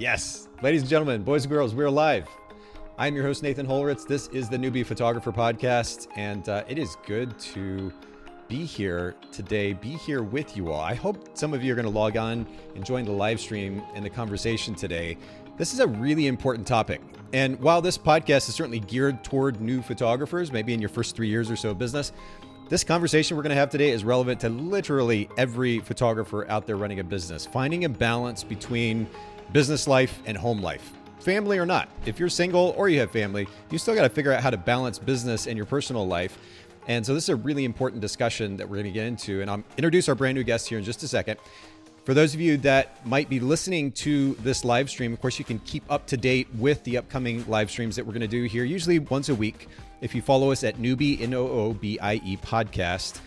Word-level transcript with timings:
Yes. 0.00 0.48
Ladies 0.62 0.80
and 0.80 0.88
gentlemen, 0.88 1.22
boys 1.22 1.44
and 1.44 1.52
girls, 1.52 1.74
we're 1.74 1.90
live. 1.90 2.26
I'm 2.96 3.14
your 3.14 3.22
host, 3.22 3.42
Nathan 3.42 3.66
Holritz. 3.66 4.06
This 4.06 4.28
is 4.28 4.48
the 4.48 4.56
Noobie 4.56 4.86
Photographer 4.86 5.30
Podcast, 5.30 6.08
and 6.16 6.48
uh, 6.48 6.64
it 6.66 6.78
is 6.78 6.96
good 7.04 7.38
to 7.40 7.92
be 8.48 8.64
here 8.64 9.14
today, 9.30 9.74
be 9.74 9.90
here 9.90 10.22
with 10.22 10.56
you 10.56 10.72
all. 10.72 10.80
I 10.80 10.94
hope 10.94 11.36
some 11.36 11.52
of 11.52 11.62
you 11.62 11.70
are 11.74 11.76
going 11.76 11.84
to 11.84 11.90
log 11.90 12.16
on 12.16 12.46
and 12.74 12.82
join 12.82 13.04
the 13.04 13.12
live 13.12 13.40
stream 13.40 13.82
and 13.94 14.02
the 14.02 14.08
conversation 14.08 14.74
today. 14.74 15.18
This 15.58 15.74
is 15.74 15.80
a 15.80 15.86
really 15.86 16.28
important 16.28 16.66
topic. 16.66 17.02
And 17.34 17.60
while 17.60 17.82
this 17.82 17.98
podcast 17.98 18.48
is 18.48 18.54
certainly 18.54 18.80
geared 18.80 19.22
toward 19.22 19.60
new 19.60 19.82
photographers, 19.82 20.50
maybe 20.50 20.72
in 20.72 20.80
your 20.80 20.88
first 20.88 21.14
three 21.14 21.28
years 21.28 21.50
or 21.50 21.56
so 21.56 21.72
of 21.72 21.78
business, 21.78 22.12
this 22.70 22.84
conversation 22.84 23.36
we're 23.36 23.42
going 23.42 23.50
to 23.50 23.56
have 23.56 23.68
today 23.68 23.90
is 23.90 24.04
relevant 24.04 24.38
to 24.42 24.48
literally 24.48 25.28
every 25.36 25.80
photographer 25.80 26.48
out 26.48 26.68
there 26.68 26.76
running 26.76 27.00
a 27.00 27.04
business. 27.04 27.44
Finding 27.44 27.84
a 27.84 27.88
balance 27.88 28.44
between 28.44 29.08
business 29.52 29.86
life 29.86 30.20
and 30.26 30.36
home 30.36 30.60
life, 30.60 30.92
family 31.20 31.58
or 31.58 31.66
not. 31.66 31.88
If 32.06 32.18
you're 32.18 32.28
single 32.28 32.74
or 32.76 32.88
you 32.88 33.00
have 33.00 33.10
family, 33.10 33.48
you 33.70 33.78
still 33.78 33.94
got 33.94 34.02
to 34.02 34.08
figure 34.08 34.32
out 34.32 34.42
how 34.42 34.50
to 34.50 34.56
balance 34.56 34.98
business 34.98 35.46
and 35.46 35.56
your 35.56 35.66
personal 35.66 36.06
life. 36.06 36.38
And 36.88 37.04
so 37.04 37.14
this 37.14 37.24
is 37.24 37.28
a 37.28 37.36
really 37.36 37.64
important 37.64 38.00
discussion 38.00 38.56
that 38.56 38.68
we're 38.68 38.76
going 38.76 38.86
to 38.86 38.92
get 38.92 39.06
into. 39.06 39.42
And 39.42 39.50
I'll 39.50 39.62
introduce 39.76 40.08
our 40.08 40.14
brand 40.14 40.36
new 40.36 40.44
guest 40.44 40.68
here 40.68 40.78
in 40.78 40.84
just 40.84 41.02
a 41.02 41.08
second. 41.08 41.38
For 42.04 42.14
those 42.14 42.34
of 42.34 42.40
you 42.40 42.56
that 42.58 43.06
might 43.06 43.28
be 43.28 43.38
listening 43.40 43.92
to 43.92 44.34
this 44.36 44.64
live 44.64 44.88
stream, 44.88 45.12
of 45.12 45.20
course, 45.20 45.38
you 45.38 45.44
can 45.44 45.58
keep 45.60 45.84
up 45.90 46.06
to 46.06 46.16
date 46.16 46.48
with 46.56 46.82
the 46.84 46.96
upcoming 46.96 47.44
live 47.46 47.70
streams 47.70 47.94
that 47.96 48.06
we're 48.06 48.12
going 48.12 48.22
to 48.22 48.28
do 48.28 48.44
here, 48.44 48.64
usually 48.64 48.98
once 48.98 49.28
a 49.28 49.34
week 49.34 49.68
if 50.00 50.14
you 50.14 50.22
follow 50.22 50.50
us 50.50 50.64
at 50.64 50.76
Noobie, 50.76 51.20
N 51.20 51.34
O 51.34 51.46
O 51.46 51.72
B 51.74 51.98
I 52.00 52.14
E 52.24 52.38
podcast 52.38 53.20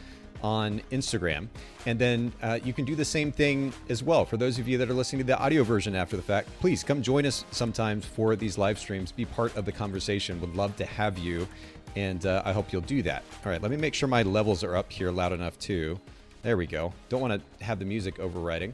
on 0.43 0.81
Instagram. 0.91 1.47
And 1.85 1.97
then 1.97 2.33
uh, 2.41 2.59
you 2.63 2.73
can 2.73 2.85
do 2.85 2.95
the 2.95 3.05
same 3.05 3.31
thing 3.31 3.73
as 3.89 4.03
well. 4.03 4.25
For 4.25 4.37
those 4.37 4.59
of 4.59 4.67
you 4.67 4.77
that 4.77 4.89
are 4.89 4.93
listening 4.93 5.19
to 5.19 5.25
the 5.25 5.39
audio 5.39 5.63
version 5.63 5.95
after 5.95 6.17
the 6.17 6.21
fact, 6.21 6.49
please 6.59 6.83
come 6.83 7.01
join 7.01 7.25
us 7.25 7.45
sometimes 7.51 8.05
for 8.05 8.35
these 8.35 8.57
live 8.57 8.77
streams. 8.77 9.11
Be 9.11 9.25
part 9.25 9.55
of 9.55 9.65
the 9.65 9.71
conversation. 9.71 10.39
Would 10.41 10.55
love 10.55 10.75
to 10.77 10.85
have 10.85 11.17
you. 11.17 11.47
And 11.95 12.25
uh, 12.25 12.41
I 12.43 12.51
hope 12.51 12.73
you'll 12.73 12.81
do 12.81 13.01
that. 13.03 13.23
All 13.45 13.51
right, 13.51 13.61
let 13.61 13.71
me 13.71 13.77
make 13.77 13.93
sure 13.93 14.09
my 14.09 14.23
levels 14.23 14.63
are 14.63 14.75
up 14.75 14.91
here 14.91 15.11
loud 15.11 15.31
enough 15.31 15.57
too. 15.59 15.99
There 16.41 16.57
we 16.57 16.67
go. 16.67 16.93
Don't 17.07 17.21
want 17.21 17.41
to 17.41 17.63
have 17.63 17.79
the 17.79 17.85
music 17.85 18.19
overriding. 18.19 18.73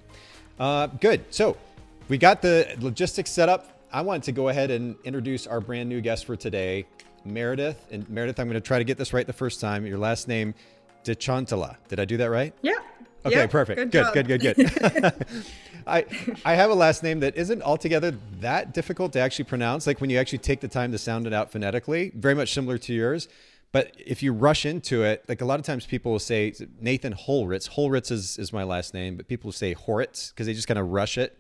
Uh, 0.60 0.88
good. 0.88 1.24
So 1.30 1.56
we 2.08 2.18
got 2.18 2.42
the 2.42 2.76
logistics 2.80 3.30
set 3.30 3.48
up. 3.48 3.80
I 3.92 4.02
want 4.02 4.24
to 4.26 4.32
go 4.32 4.50
ahead 4.50 4.72
and 4.72 4.96
introduce 5.04 5.48
our 5.48 5.62
brand 5.62 5.90
new 5.90 6.02
guest 6.02 6.26
for 6.26 6.36
today. 6.36 6.86
Meredith. 7.26 7.86
And 7.92 8.10
Meredith, 8.10 8.40
I'm 8.40 8.48
going 8.48 8.60
to 8.60 8.66
try 8.66 8.78
to 8.78 8.84
get 8.84 8.98
this 8.98 9.14
right 9.14 9.28
the 9.28 9.34
first 9.34 9.60
time. 9.60 9.86
Your 9.86 9.98
last 9.98 10.28
name, 10.28 10.54
Detchantala. 11.04 11.78
Did 11.88 12.00
I 12.00 12.06
do 12.06 12.18
that 12.18 12.30
right? 12.30 12.54
Yeah. 12.62 12.74
Okay, 13.26 13.36
yeah, 13.36 13.48
perfect. 13.48 13.92
Good, 13.92 14.14
good, 14.14 14.28
good, 14.28 14.42
good, 14.42 14.56
good. 14.56 15.26
I 15.88 16.06
I 16.46 16.54
have 16.54 16.70
a 16.70 16.76
last 16.76 17.04
name 17.04 17.20
that 17.22 17.36
isn't 17.36 17.62
altogether 17.62 18.16
that 18.40 18.74
difficult 18.74 19.14
to 19.14 19.20
actually 19.20 19.46
pronounce. 19.46 19.88
Like 19.88 20.00
when 20.00 20.10
you 20.10 20.18
actually 20.18 20.40
take 20.40 20.62
the 20.62 20.68
time 20.68 20.92
to 20.92 20.98
sound 20.98 21.28
it 21.28 21.34
out 21.34 21.52
phonetically, 21.52 22.12
very 22.16 22.36
much 22.36 22.54
similar 22.54 22.78
to 22.78 22.94
yours. 22.94 23.28
But 23.72 23.94
if 23.98 24.24
you 24.24 24.34
rush 24.34 24.66
into 24.66 25.04
it, 25.04 25.24
like 25.28 25.42
a 25.42 25.46
lot 25.46 25.60
of 25.60 25.66
times 25.66 25.86
people 25.86 26.12
will 26.12 26.20
say 26.20 26.54
Nathan 26.82 27.14
Holritz. 27.14 27.70
Holritz 27.70 28.12
is, 28.12 28.38
is 28.40 28.52
my 28.52 28.64
last 28.64 28.94
name, 28.94 29.16
but 29.16 29.28
people 29.28 29.50
will 29.50 29.54
say 29.54 29.76
Horitz 29.76 30.32
because 30.32 30.48
they 30.48 30.54
just 30.54 30.68
kind 30.68 30.80
of 30.80 30.88
rush 30.88 31.18
it 31.18 31.38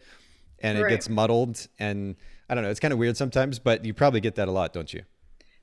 and 0.60 0.78
it 0.78 0.84
right. 0.84 0.90
gets 0.90 1.10
muddled. 1.10 1.68
And 1.80 2.16
I 2.48 2.54
don't 2.54 2.64
know, 2.64 2.70
it's 2.70 2.80
kind 2.80 2.94
of 2.94 3.00
weird 3.00 3.18
sometimes, 3.18 3.58
but 3.58 3.84
you 3.84 3.96
probably 3.96 4.20
get 4.20 4.36
that 4.36 4.48
a 4.48 4.52
lot, 4.52 4.74
don't 4.74 4.94
you? 4.94 5.04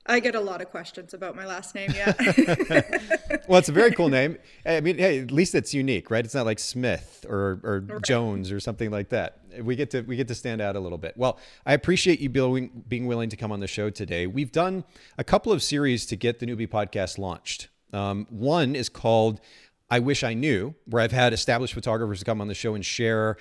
I 0.07 0.19
get 0.19 0.35
a 0.35 0.39
lot 0.39 0.61
of 0.61 0.69
questions 0.69 1.13
about 1.13 1.35
my 1.35 1.45
last 1.45 1.75
name. 1.75 1.91
Yeah. 1.93 2.13
well, 3.47 3.59
it's 3.59 3.69
a 3.69 3.73
very 3.73 3.91
cool 3.91 4.09
name. 4.09 4.37
I 4.65 4.79
mean, 4.79 4.97
hey, 4.97 5.19
at 5.19 5.31
least 5.31 5.53
it's 5.53 5.73
unique, 5.73 6.09
right? 6.09 6.23
It's 6.23 6.35
not 6.35 6.45
like 6.45 6.59
Smith 6.59 7.25
or, 7.27 7.59
or 7.63 7.83
right. 7.85 8.01
Jones 8.03 8.51
or 8.51 8.59
something 8.59 8.89
like 8.89 9.09
that. 9.09 9.39
We 9.61 9.75
get 9.75 9.91
to 9.91 10.01
we 10.01 10.15
get 10.15 10.27
to 10.29 10.35
stand 10.35 10.61
out 10.61 10.75
a 10.75 10.79
little 10.79 10.97
bit. 10.97 11.15
Well, 11.17 11.39
I 11.65 11.73
appreciate 11.73 12.19
you 12.19 12.29
being 12.29 12.83
being 12.87 13.07
willing 13.07 13.29
to 13.29 13.35
come 13.35 13.51
on 13.51 13.59
the 13.59 13.67
show 13.67 13.89
today. 13.89 14.27
We've 14.27 14.51
done 14.51 14.83
a 15.17 15.23
couple 15.23 15.51
of 15.51 15.61
series 15.61 16.05
to 16.07 16.15
get 16.15 16.39
the 16.39 16.45
Noobie 16.45 16.69
podcast 16.69 17.17
launched. 17.17 17.69
Um, 17.91 18.27
one 18.29 18.75
is 18.75 18.87
called 18.87 19.41
"I 19.89 19.99
Wish 19.99 20.23
I 20.23 20.33
Knew," 20.33 20.75
where 20.85 21.01
I've 21.01 21.11
had 21.11 21.33
established 21.33 21.73
photographers 21.73 22.23
come 22.23 22.39
on 22.39 22.47
the 22.47 22.53
show 22.53 22.75
and 22.75 22.85
share 22.85 23.37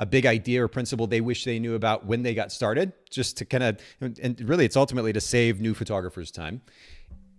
a 0.00 0.06
big 0.06 0.26
idea 0.26 0.64
or 0.64 0.66
principle 0.66 1.06
they 1.06 1.20
wish 1.20 1.44
they 1.44 1.58
knew 1.58 1.74
about 1.74 2.06
when 2.06 2.22
they 2.22 2.34
got 2.34 2.50
started, 2.50 2.92
just 3.10 3.36
to 3.36 3.44
kind 3.44 3.62
of, 3.62 3.80
and 4.00 4.40
really 4.48 4.64
it's 4.64 4.76
ultimately 4.76 5.12
to 5.12 5.20
save 5.20 5.60
new 5.60 5.74
photographers 5.74 6.30
time. 6.30 6.62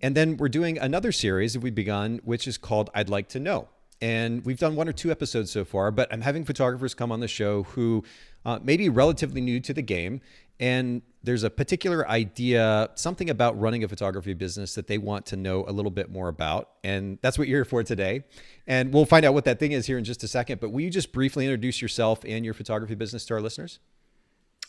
And 0.01 0.15
then 0.15 0.37
we're 0.37 0.49
doing 0.49 0.77
another 0.77 1.11
series 1.11 1.53
that 1.53 1.59
we've 1.59 1.75
begun, 1.75 2.21
which 2.23 2.47
is 2.47 2.57
called 2.57 2.89
I'd 2.93 3.09
Like 3.09 3.27
to 3.29 3.39
Know. 3.39 3.67
And 3.99 4.45
we've 4.45 4.59
done 4.59 4.75
one 4.75 4.87
or 4.87 4.93
two 4.93 5.11
episodes 5.11 5.51
so 5.51 5.65
far, 5.65 5.91
but 5.91 6.11
I'm 6.11 6.21
having 6.21 6.45
photographers 6.45 6.93
come 6.93 7.11
on 7.11 7.19
the 7.19 7.27
show 7.27 7.63
who 7.63 8.03
uh, 8.45 8.59
may 8.63 8.77
be 8.77 8.89
relatively 8.89 9.41
new 9.41 9.59
to 9.59 9.73
the 9.73 9.83
game 9.83 10.21
and 10.61 11.01
there's 11.23 11.43
a 11.43 11.49
particular 11.49 12.07
idea, 12.07 12.89
something 12.93 13.29
about 13.31 13.59
running 13.59 13.83
a 13.83 13.87
photography 13.87 14.35
business 14.35 14.75
that 14.75 14.85
they 14.87 14.99
want 14.99 15.25
to 15.27 15.35
know 15.35 15.65
a 15.67 15.71
little 15.71 15.91
bit 15.91 16.11
more 16.11 16.27
about. 16.27 16.69
And 16.83 17.17
that's 17.21 17.37
what 17.37 17.47
you're 17.47 17.59
here 17.59 17.65
for 17.65 17.83
today. 17.83 18.23
And 18.67 18.93
we'll 18.93 19.05
find 19.05 19.25
out 19.25 19.33
what 19.33 19.45
that 19.45 19.59
thing 19.59 19.71
is 19.71 19.87
here 19.87 19.97
in 19.97 20.03
just 20.03 20.23
a 20.23 20.27
second. 20.27 20.61
But 20.61 20.71
will 20.71 20.81
you 20.81 20.91
just 20.91 21.11
briefly 21.11 21.45
introduce 21.45 21.81
yourself 21.81 22.21
and 22.25 22.45
your 22.45 22.53
photography 22.53 22.95
business 22.95 23.25
to 23.25 23.33
our 23.33 23.41
listeners? 23.41 23.79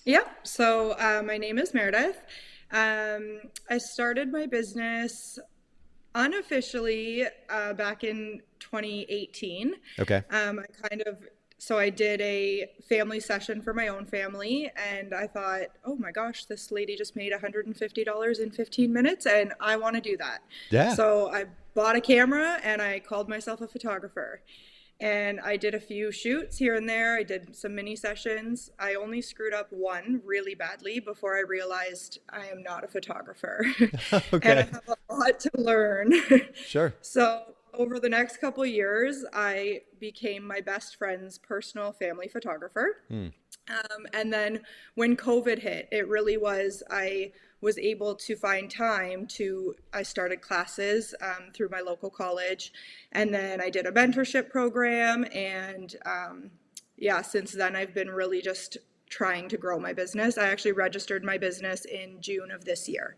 Yeah. 0.04 0.24
So 0.42 0.92
uh, 0.92 1.22
my 1.24 1.36
name 1.36 1.58
is 1.58 1.74
Meredith. 1.74 2.20
Um, 2.70 3.40
I 3.70 3.78
started 3.78 4.32
my 4.32 4.46
business 4.46 5.38
unofficially 6.14 7.26
uh, 7.50 7.74
back 7.74 8.02
in 8.02 8.40
2018. 8.60 9.74
Okay. 10.00 10.22
Um, 10.30 10.58
I 10.58 10.88
kind 10.88 11.02
of 11.02 11.18
so 11.62 11.78
I 11.78 11.90
did 11.90 12.20
a 12.22 12.72
family 12.88 13.20
session 13.20 13.62
for 13.62 13.72
my 13.72 13.86
own 13.86 14.04
family, 14.04 14.68
and 14.74 15.14
I 15.14 15.28
thought, 15.28 15.68
oh 15.84 15.94
my 15.94 16.10
gosh, 16.10 16.44
this 16.46 16.72
lady 16.72 16.96
just 16.96 17.14
made 17.14 17.32
$150 17.32 18.40
in 18.40 18.50
15 18.50 18.92
minutes, 18.92 19.26
and 19.26 19.52
I 19.60 19.76
want 19.76 19.94
to 19.94 20.00
do 20.00 20.16
that. 20.16 20.40
Yeah. 20.70 20.92
So 20.94 21.32
I 21.32 21.44
bought 21.72 21.94
a 21.94 22.00
camera 22.00 22.58
and 22.64 22.82
I 22.82 22.98
called 22.98 23.28
myself 23.28 23.60
a 23.60 23.68
photographer. 23.68 24.42
And 24.98 25.38
I 25.38 25.56
did 25.56 25.76
a 25.76 25.80
few 25.80 26.10
shoots 26.10 26.58
here 26.58 26.74
and 26.74 26.88
there. 26.88 27.16
I 27.16 27.22
did 27.22 27.54
some 27.54 27.76
mini 27.76 27.94
sessions. 27.94 28.72
I 28.80 28.94
only 28.94 29.22
screwed 29.22 29.54
up 29.54 29.68
one 29.70 30.20
really 30.24 30.56
badly 30.56 30.98
before 30.98 31.36
I 31.36 31.42
realized 31.42 32.18
I 32.28 32.46
am 32.46 32.64
not 32.64 32.82
a 32.82 32.88
photographer. 32.88 33.64
okay. 34.32 34.50
and 34.50 34.58
I 34.58 34.62
have 34.62 34.88
a 34.88 35.14
lot 35.14 35.38
to 35.38 35.50
learn. 35.54 36.12
Sure. 36.54 36.92
so 37.02 37.44
over 37.74 37.98
the 37.98 38.08
next 38.08 38.38
couple 38.38 38.64
years, 38.66 39.24
I 39.32 39.82
became 39.98 40.46
my 40.46 40.60
best 40.60 40.96
friend's 40.96 41.38
personal 41.38 41.92
family 41.92 42.28
photographer. 42.28 42.98
Mm. 43.10 43.32
Um, 43.68 44.06
and 44.12 44.32
then 44.32 44.62
when 44.94 45.16
COVID 45.16 45.58
hit, 45.58 45.88
it 45.90 46.08
really 46.08 46.36
was, 46.36 46.82
I 46.90 47.32
was 47.60 47.78
able 47.78 48.14
to 48.16 48.36
find 48.36 48.70
time 48.70 49.26
to, 49.26 49.74
I 49.92 50.02
started 50.02 50.40
classes 50.40 51.14
um, 51.22 51.52
through 51.54 51.68
my 51.70 51.80
local 51.80 52.10
college. 52.10 52.72
And 53.12 53.32
then 53.32 53.60
I 53.60 53.70
did 53.70 53.86
a 53.86 53.92
mentorship 53.92 54.50
program. 54.50 55.24
And 55.32 55.94
um, 56.04 56.50
yeah, 56.96 57.22
since 57.22 57.52
then, 57.52 57.76
I've 57.76 57.94
been 57.94 58.10
really 58.10 58.42
just 58.42 58.78
trying 59.08 59.48
to 59.48 59.56
grow 59.56 59.78
my 59.78 59.92
business. 59.92 60.36
I 60.36 60.48
actually 60.48 60.72
registered 60.72 61.22
my 61.22 61.38
business 61.38 61.84
in 61.84 62.20
June 62.20 62.50
of 62.50 62.64
this 62.64 62.88
year. 62.88 63.16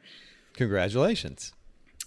Congratulations. 0.52 1.54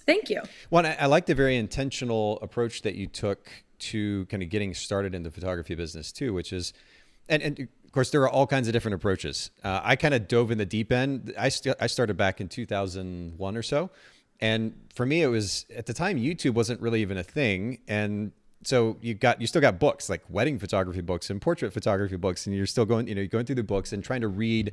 Thank 0.08 0.30
you. 0.30 0.42
Well, 0.72 0.86
I, 0.86 1.06
like 1.06 1.26
the 1.26 1.36
very 1.36 1.58
intentional 1.58 2.40
approach 2.42 2.82
that 2.84 2.96
you 2.96 3.08
took 3.08 3.50
to 3.80 4.26
kind 4.28 4.42
of 4.42 4.50
getting 4.50 4.74
started 4.74 5.14
in 5.14 5.24
the 5.24 5.30
photography 5.30 5.76
business 5.76 6.12
too, 6.12 6.34
which 6.34 6.52
is, 6.54 6.74
and, 7.30 7.44
and 7.44 7.60
of 7.60 7.92
course 7.92 8.10
there 8.10 8.22
are 8.22 8.30
all 8.30 8.48
kinds 8.48 8.68
of 8.68 8.74
different 8.74 8.96
approaches. 8.96 9.52
Uh, 9.64 9.82
I 9.84 9.98
kind 9.98 10.14
of 10.14 10.28
dove 10.30 10.50
in 10.50 10.58
the 10.58 10.66
deep 10.66 10.92
end. 10.94 11.34
I 11.38 11.50
st- 11.50 11.76
I 11.80 11.88
started 11.88 12.16
back 12.16 12.40
in 12.40 12.48
2001 12.48 13.58
or 13.58 13.62
so, 13.62 13.90
and 14.40 14.74
for 14.96 15.06
me 15.06 15.22
it 15.22 15.28
was 15.28 15.66
at 15.76 15.86
the 15.86 15.94
time 15.94 16.18
YouTube 16.18 16.54
wasn't 16.54 16.82
really 16.82 17.02
even 17.02 17.18
a 17.18 17.24
thing, 17.24 17.80
and 17.88 18.32
so 18.64 18.98
you 19.02 19.14
got 19.14 19.42
you 19.42 19.48
still 19.48 19.62
got 19.62 19.78
books 19.78 20.10
like 20.10 20.24
wedding 20.30 20.58
photography 20.58 21.02
books 21.02 21.30
and 21.30 21.42
portrait 21.42 21.74
photography 21.74 22.16
books, 22.16 22.48
and 22.48 22.56
you're 22.56 22.66
still 22.66 22.86
going 22.86 23.08
you 23.10 23.16
know 23.16 23.28
going 23.28 23.46
through 23.46 23.56
the 23.56 23.64
books 23.64 23.92
and 23.92 24.04
trying 24.04 24.22
to 24.22 24.30
read 24.30 24.72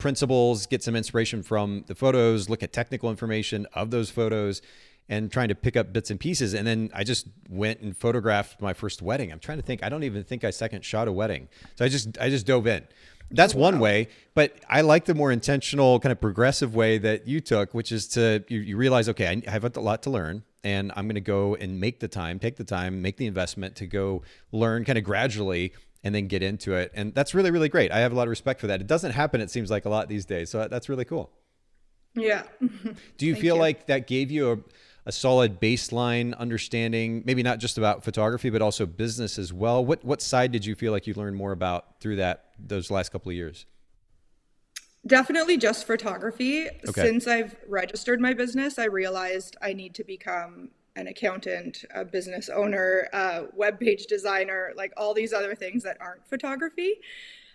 principles, 0.00 0.66
get 0.66 0.82
some 0.82 0.96
inspiration 0.96 1.42
from 1.42 1.84
the 1.86 1.94
photos, 1.94 2.48
look 2.48 2.62
at 2.62 2.72
technical 2.72 3.10
information 3.10 3.66
of 3.72 3.90
those 3.90 4.10
photos, 4.10 4.60
and 5.08 5.30
trying 5.30 5.48
to 5.48 5.54
pick 5.54 5.76
up 5.76 5.92
bits 5.92 6.10
and 6.10 6.18
pieces. 6.18 6.54
And 6.54 6.66
then 6.66 6.90
I 6.94 7.04
just 7.04 7.26
went 7.48 7.80
and 7.80 7.96
photographed 7.96 8.60
my 8.60 8.72
first 8.72 9.02
wedding. 9.02 9.30
I'm 9.30 9.40
trying 9.40 9.58
to 9.58 9.64
think. 9.64 9.82
I 9.82 9.88
don't 9.88 10.04
even 10.04 10.24
think 10.24 10.44
I 10.44 10.50
second 10.50 10.84
shot 10.84 11.06
a 11.08 11.12
wedding. 11.12 11.48
So 11.76 11.84
I 11.84 11.88
just 11.88 12.18
I 12.18 12.30
just 12.30 12.46
dove 12.46 12.66
in. 12.66 12.84
That's 13.32 13.54
one 13.54 13.78
way, 13.78 14.08
but 14.34 14.56
I 14.68 14.80
like 14.80 15.04
the 15.04 15.14
more 15.14 15.30
intentional, 15.30 16.00
kind 16.00 16.10
of 16.10 16.20
progressive 16.20 16.74
way 16.74 16.98
that 16.98 17.28
you 17.28 17.40
took, 17.40 17.72
which 17.72 17.92
is 17.92 18.08
to 18.08 18.44
you, 18.48 18.58
you 18.58 18.76
realize, 18.76 19.08
okay, 19.08 19.42
I 19.46 19.50
have 19.50 19.64
a 19.64 19.80
lot 19.80 20.02
to 20.02 20.10
learn, 20.10 20.42
and 20.64 20.90
I'm 20.96 21.06
going 21.06 21.14
to 21.14 21.20
go 21.20 21.54
and 21.54 21.78
make 21.78 22.00
the 22.00 22.08
time, 22.08 22.40
take 22.40 22.56
the 22.56 22.64
time, 22.64 23.02
make 23.02 23.18
the 23.18 23.26
investment 23.26 23.76
to 23.76 23.86
go 23.86 24.22
learn, 24.50 24.84
kind 24.84 24.98
of 24.98 25.04
gradually 25.04 25.72
and 26.02 26.14
then 26.14 26.26
get 26.28 26.42
into 26.42 26.74
it. 26.74 26.92
And 26.94 27.14
that's 27.14 27.34
really, 27.34 27.50
really 27.50 27.68
great. 27.68 27.92
I 27.92 27.98
have 27.98 28.12
a 28.12 28.14
lot 28.14 28.24
of 28.24 28.30
respect 28.30 28.60
for 28.60 28.66
that. 28.68 28.80
It 28.80 28.86
doesn't 28.86 29.12
happen, 29.12 29.40
it 29.40 29.50
seems 29.50 29.70
like, 29.70 29.84
a 29.84 29.90
lot 29.90 30.08
these 30.08 30.24
days. 30.24 30.50
So 30.50 30.66
that's 30.68 30.88
really 30.88 31.04
cool. 31.04 31.30
Yeah. 32.14 32.42
Do 33.18 33.26
you 33.26 33.34
feel 33.34 33.56
you. 33.56 33.60
like 33.60 33.86
that 33.86 34.06
gave 34.06 34.30
you 34.30 34.52
a, 34.52 34.58
a 35.06 35.12
solid 35.12 35.60
baseline 35.60 36.36
understanding, 36.38 37.22
maybe 37.24 37.42
not 37.42 37.58
just 37.58 37.78
about 37.78 38.04
photography, 38.04 38.50
but 38.50 38.62
also 38.62 38.86
business 38.86 39.38
as 39.38 39.52
well? 39.52 39.84
What 39.84 40.04
what 40.04 40.20
side 40.20 40.52
did 40.52 40.64
you 40.64 40.74
feel 40.74 40.92
like 40.92 41.06
you 41.06 41.14
learned 41.14 41.36
more 41.36 41.52
about 41.52 42.00
through 42.00 42.16
that 42.16 42.46
those 42.58 42.90
last 42.90 43.10
couple 43.10 43.30
of 43.30 43.36
years? 43.36 43.66
Definitely 45.06 45.56
just 45.56 45.86
photography. 45.86 46.68
Okay. 46.88 47.02
Since 47.02 47.26
I've 47.26 47.56
registered 47.66 48.20
my 48.20 48.34
business, 48.34 48.78
I 48.78 48.84
realized 48.84 49.56
I 49.62 49.72
need 49.72 49.94
to 49.94 50.04
become 50.04 50.70
an 50.96 51.06
accountant, 51.06 51.84
a 51.94 52.04
business 52.04 52.48
owner, 52.48 53.08
a 53.12 53.44
web 53.54 53.78
page 53.78 54.06
designer, 54.06 54.72
like 54.76 54.92
all 54.96 55.14
these 55.14 55.32
other 55.32 55.54
things 55.54 55.82
that 55.82 55.96
aren't 56.00 56.26
photography. 56.26 56.94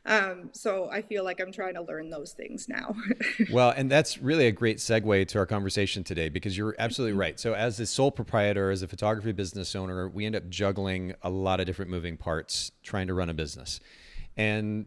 Um, 0.08 0.50
so 0.52 0.88
I 0.92 1.02
feel 1.02 1.24
like 1.24 1.40
I'm 1.40 1.52
trying 1.52 1.74
to 1.74 1.82
learn 1.82 2.12
those 2.12 2.34
things 2.34 2.70
now. 2.70 2.96
well, 3.52 3.72
and 3.76 3.90
that's 3.90 4.20
really 4.20 4.46
a 4.46 4.52
great 4.52 4.78
segue 4.78 5.28
to 5.30 5.40
our 5.40 5.48
conversation 5.48 6.04
today 6.04 6.30
because 6.30 6.56
you're 6.56 6.76
absolutely 6.78 7.18
right. 7.18 7.40
So, 7.40 7.54
as 7.54 7.80
a 7.80 7.88
sole 7.88 8.12
proprietor, 8.12 8.70
as 8.70 8.84
a 8.84 8.88
photography 8.88 9.32
business 9.32 9.76
owner, 9.76 10.08
we 10.08 10.26
end 10.28 10.36
up 10.36 10.48
juggling 10.48 11.16
a 11.24 11.30
lot 11.30 11.60
of 11.60 11.66
different 11.66 11.90
moving 11.90 12.18
parts 12.18 12.72
trying 12.84 13.08
to 13.08 13.16
run 13.16 13.30
a 13.30 13.34
business. 13.34 13.80
And 14.38 14.86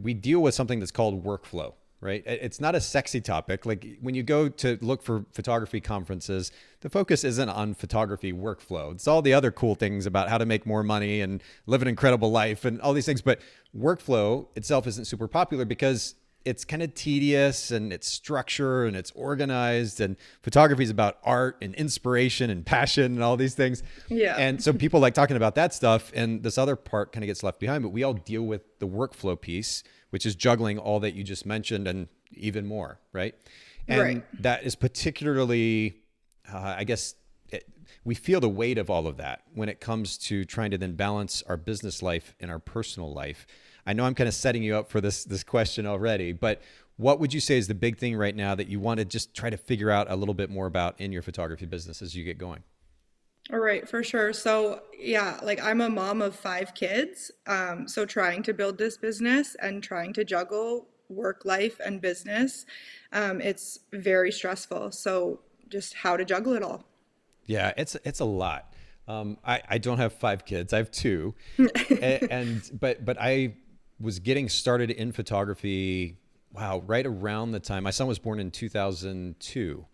we 0.00 0.14
deal 0.14 0.40
with 0.40 0.54
something 0.54 0.78
that's 0.78 0.92
called 0.92 1.24
workflow 1.24 1.74
right? 2.04 2.22
It's 2.26 2.60
not 2.60 2.74
a 2.74 2.82
sexy 2.82 3.22
topic. 3.22 3.64
Like 3.64 3.96
when 4.02 4.14
you 4.14 4.22
go 4.22 4.50
to 4.50 4.78
look 4.82 5.02
for 5.02 5.24
photography 5.32 5.80
conferences, 5.80 6.52
the 6.82 6.90
focus 6.90 7.24
isn't 7.24 7.48
on 7.48 7.72
photography 7.72 8.30
workflow. 8.30 8.92
It's 8.92 9.08
all 9.08 9.22
the 9.22 9.32
other 9.32 9.50
cool 9.50 9.74
things 9.74 10.04
about 10.04 10.28
how 10.28 10.36
to 10.36 10.44
make 10.44 10.66
more 10.66 10.82
money 10.82 11.22
and 11.22 11.42
live 11.66 11.80
an 11.80 11.88
incredible 11.88 12.30
life 12.30 12.66
and 12.66 12.78
all 12.82 12.92
these 12.92 13.06
things. 13.06 13.22
But 13.22 13.40
workflow 13.74 14.48
itself 14.54 14.86
isn't 14.86 15.06
super 15.06 15.26
popular 15.26 15.64
because 15.64 16.14
it's 16.44 16.64
kind 16.64 16.82
of 16.82 16.94
tedious 16.94 17.70
and 17.70 17.92
it's 17.92 18.06
structure 18.06 18.84
and 18.84 18.96
it's 18.96 19.10
organized 19.12 20.00
and 20.00 20.16
photography 20.42 20.84
is 20.84 20.90
about 20.90 21.18
art 21.24 21.56
and 21.62 21.74
inspiration 21.74 22.50
and 22.50 22.66
passion 22.66 23.04
and 23.14 23.22
all 23.22 23.36
these 23.36 23.54
things. 23.54 23.82
Yeah. 24.08 24.36
And 24.36 24.62
so 24.62 24.72
people 24.72 25.00
like 25.00 25.14
talking 25.14 25.36
about 25.36 25.54
that 25.54 25.72
stuff 25.72 26.12
and 26.14 26.42
this 26.42 26.58
other 26.58 26.76
part 26.76 27.12
kind 27.12 27.24
of 27.24 27.28
gets 27.28 27.42
left 27.42 27.60
behind, 27.60 27.82
but 27.82 27.90
we 27.90 28.02
all 28.02 28.14
deal 28.14 28.42
with 28.42 28.62
the 28.78 28.86
workflow 28.86 29.40
piece 29.40 29.82
which 30.14 30.24
is 30.24 30.36
juggling 30.36 30.78
all 30.78 31.00
that 31.00 31.14
you 31.14 31.24
just 31.24 31.44
mentioned 31.44 31.88
and 31.88 32.06
even 32.34 32.64
more, 32.64 33.00
right? 33.12 33.34
And 33.88 34.00
right. 34.00 34.42
that 34.42 34.62
is 34.62 34.76
particularly, 34.76 35.96
uh, 36.48 36.76
I 36.78 36.84
guess, 36.84 37.16
it, 37.48 37.68
we 38.04 38.14
feel 38.14 38.38
the 38.38 38.48
weight 38.48 38.78
of 38.78 38.88
all 38.88 39.08
of 39.08 39.16
that 39.16 39.42
when 39.54 39.68
it 39.68 39.80
comes 39.80 40.16
to 40.18 40.44
trying 40.44 40.70
to 40.70 40.78
then 40.78 40.94
balance 40.94 41.42
our 41.48 41.56
business 41.56 42.00
life 42.00 42.32
and 42.38 42.48
our 42.48 42.60
personal 42.60 43.12
life. 43.12 43.44
I 43.86 43.92
know 43.92 44.04
I'm 44.04 44.14
kind 44.14 44.28
of 44.28 44.34
setting 44.34 44.62
you 44.62 44.76
up 44.76 44.90
for 44.90 45.00
this 45.00 45.24
this 45.24 45.44
question 45.44 45.86
already, 45.86 46.32
but 46.32 46.62
what 46.96 47.18
would 47.18 47.34
you 47.34 47.40
say 47.40 47.58
is 47.58 47.66
the 47.66 47.74
big 47.74 47.98
thing 47.98 48.16
right 48.16 48.34
now 48.34 48.54
that 48.54 48.68
you 48.68 48.78
want 48.78 48.98
to 48.98 49.04
just 49.04 49.34
try 49.34 49.50
to 49.50 49.56
figure 49.56 49.90
out 49.90 50.10
a 50.10 50.16
little 50.16 50.34
bit 50.34 50.48
more 50.48 50.66
about 50.66 51.00
in 51.00 51.12
your 51.12 51.22
photography 51.22 51.66
business 51.66 52.00
as 52.00 52.14
you 52.14 52.24
get 52.24 52.38
going? 52.38 52.62
All 53.52 53.58
right, 53.58 53.86
for 53.86 54.02
sure. 54.02 54.32
So, 54.32 54.82
yeah, 54.98 55.38
like 55.42 55.62
I'm 55.62 55.80
a 55.82 55.90
mom 55.90 56.22
of 56.22 56.34
five 56.34 56.74
kids. 56.74 57.30
Um, 57.46 57.86
so, 57.86 58.06
trying 58.06 58.42
to 58.44 58.54
build 58.54 58.78
this 58.78 58.96
business 58.96 59.54
and 59.60 59.82
trying 59.82 60.14
to 60.14 60.24
juggle 60.24 60.88
work 61.10 61.44
life 61.44 61.78
and 61.84 62.00
business, 62.00 62.64
um, 63.12 63.42
it's 63.42 63.80
very 63.92 64.32
stressful. 64.32 64.92
So, 64.92 65.40
just 65.68 65.94
how 65.94 66.16
to 66.16 66.24
juggle 66.24 66.54
it 66.54 66.62
all. 66.62 66.84
Yeah, 67.44 67.72
it's 67.76 67.96
it's 68.04 68.20
a 68.20 68.24
lot. 68.24 68.72
Um, 69.06 69.36
I 69.44 69.60
I 69.68 69.78
don't 69.78 69.98
have 69.98 70.14
five 70.14 70.46
kids. 70.46 70.72
I 70.72 70.78
have 70.78 70.90
two, 70.90 71.34
and, 71.58 72.30
and 72.30 72.70
but 72.80 73.04
but 73.04 73.18
I 73.20 73.56
was 74.04 74.18
getting 74.18 74.48
started 74.48 74.90
in 74.90 75.10
photography. 75.10 76.18
Wow, 76.52 76.84
right 76.86 77.04
around 77.04 77.50
the 77.50 77.58
time 77.58 77.82
my 77.82 77.90
son 77.90 78.06
was 78.06 78.20
born 78.20 78.38
in 78.38 78.52
2002, 78.52 79.86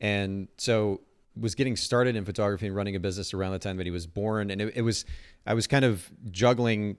and 0.00 0.48
so 0.58 1.00
was 1.38 1.54
getting 1.54 1.76
started 1.76 2.16
in 2.16 2.24
photography 2.24 2.66
and 2.66 2.74
running 2.74 2.96
a 2.96 3.00
business 3.00 3.32
around 3.32 3.52
the 3.52 3.58
time 3.58 3.76
that 3.76 3.86
he 3.86 3.92
was 3.92 4.06
born, 4.06 4.50
and 4.50 4.60
it, 4.60 4.72
it 4.76 4.82
was 4.82 5.04
I 5.46 5.54
was 5.54 5.66
kind 5.66 5.84
of 5.84 6.10
juggling 6.30 6.96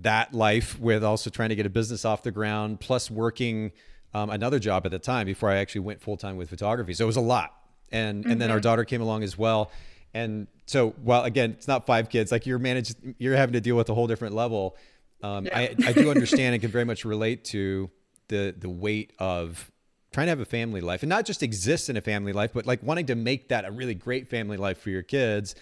that 0.00 0.32
life 0.32 0.78
with 0.80 1.04
also 1.04 1.30
trying 1.30 1.50
to 1.50 1.54
get 1.54 1.66
a 1.66 1.70
business 1.70 2.04
off 2.04 2.22
the 2.22 2.30
ground, 2.30 2.80
plus 2.80 3.10
working 3.10 3.72
um, 4.14 4.30
another 4.30 4.58
job 4.58 4.86
at 4.86 4.92
the 4.92 4.98
time 4.98 5.26
before 5.26 5.50
I 5.50 5.56
actually 5.56 5.82
went 5.82 6.00
full 6.00 6.16
time 6.16 6.36
with 6.36 6.48
photography. 6.48 6.94
So 6.94 7.04
it 7.04 7.08
was 7.08 7.16
a 7.16 7.20
lot, 7.20 7.54
and 7.92 8.22
mm-hmm. 8.22 8.32
and 8.32 8.40
then 8.40 8.50
our 8.50 8.56
mm-hmm. 8.56 8.62
daughter 8.62 8.84
came 8.84 9.02
along 9.02 9.22
as 9.22 9.36
well, 9.36 9.70
and 10.14 10.46
so 10.66 10.90
while 11.02 11.24
again 11.24 11.50
it's 11.50 11.68
not 11.68 11.86
five 11.86 12.08
kids, 12.08 12.32
like 12.32 12.46
you're 12.46 12.58
managed, 12.58 12.96
you're 13.18 13.36
having 13.36 13.52
to 13.52 13.60
deal 13.60 13.76
with 13.76 13.88
a 13.88 13.94
whole 13.94 14.06
different 14.06 14.34
level. 14.34 14.76
Um, 15.22 15.46
yeah. 15.46 15.58
I, 15.58 15.74
I 15.86 15.92
do 15.92 16.10
understand 16.10 16.54
and 16.54 16.60
can 16.60 16.70
very 16.70 16.84
much 16.84 17.04
relate 17.04 17.44
to 17.46 17.90
the 18.28 18.54
the 18.56 18.68
weight 18.68 19.12
of 19.18 19.70
trying 20.12 20.26
to 20.26 20.30
have 20.30 20.40
a 20.40 20.44
family 20.46 20.80
life 20.80 21.02
and 21.02 21.10
not 21.10 21.26
just 21.26 21.42
exist 21.42 21.90
in 21.90 21.96
a 21.96 22.00
family 22.00 22.32
life, 22.32 22.52
but 22.54 22.66
like 22.66 22.82
wanting 22.82 23.06
to 23.06 23.14
make 23.14 23.48
that 23.48 23.64
a 23.64 23.70
really 23.70 23.94
great 23.94 24.30
family 24.30 24.56
life 24.56 24.78
for 24.78 24.90
your 24.90 25.02
kids. 25.02 25.54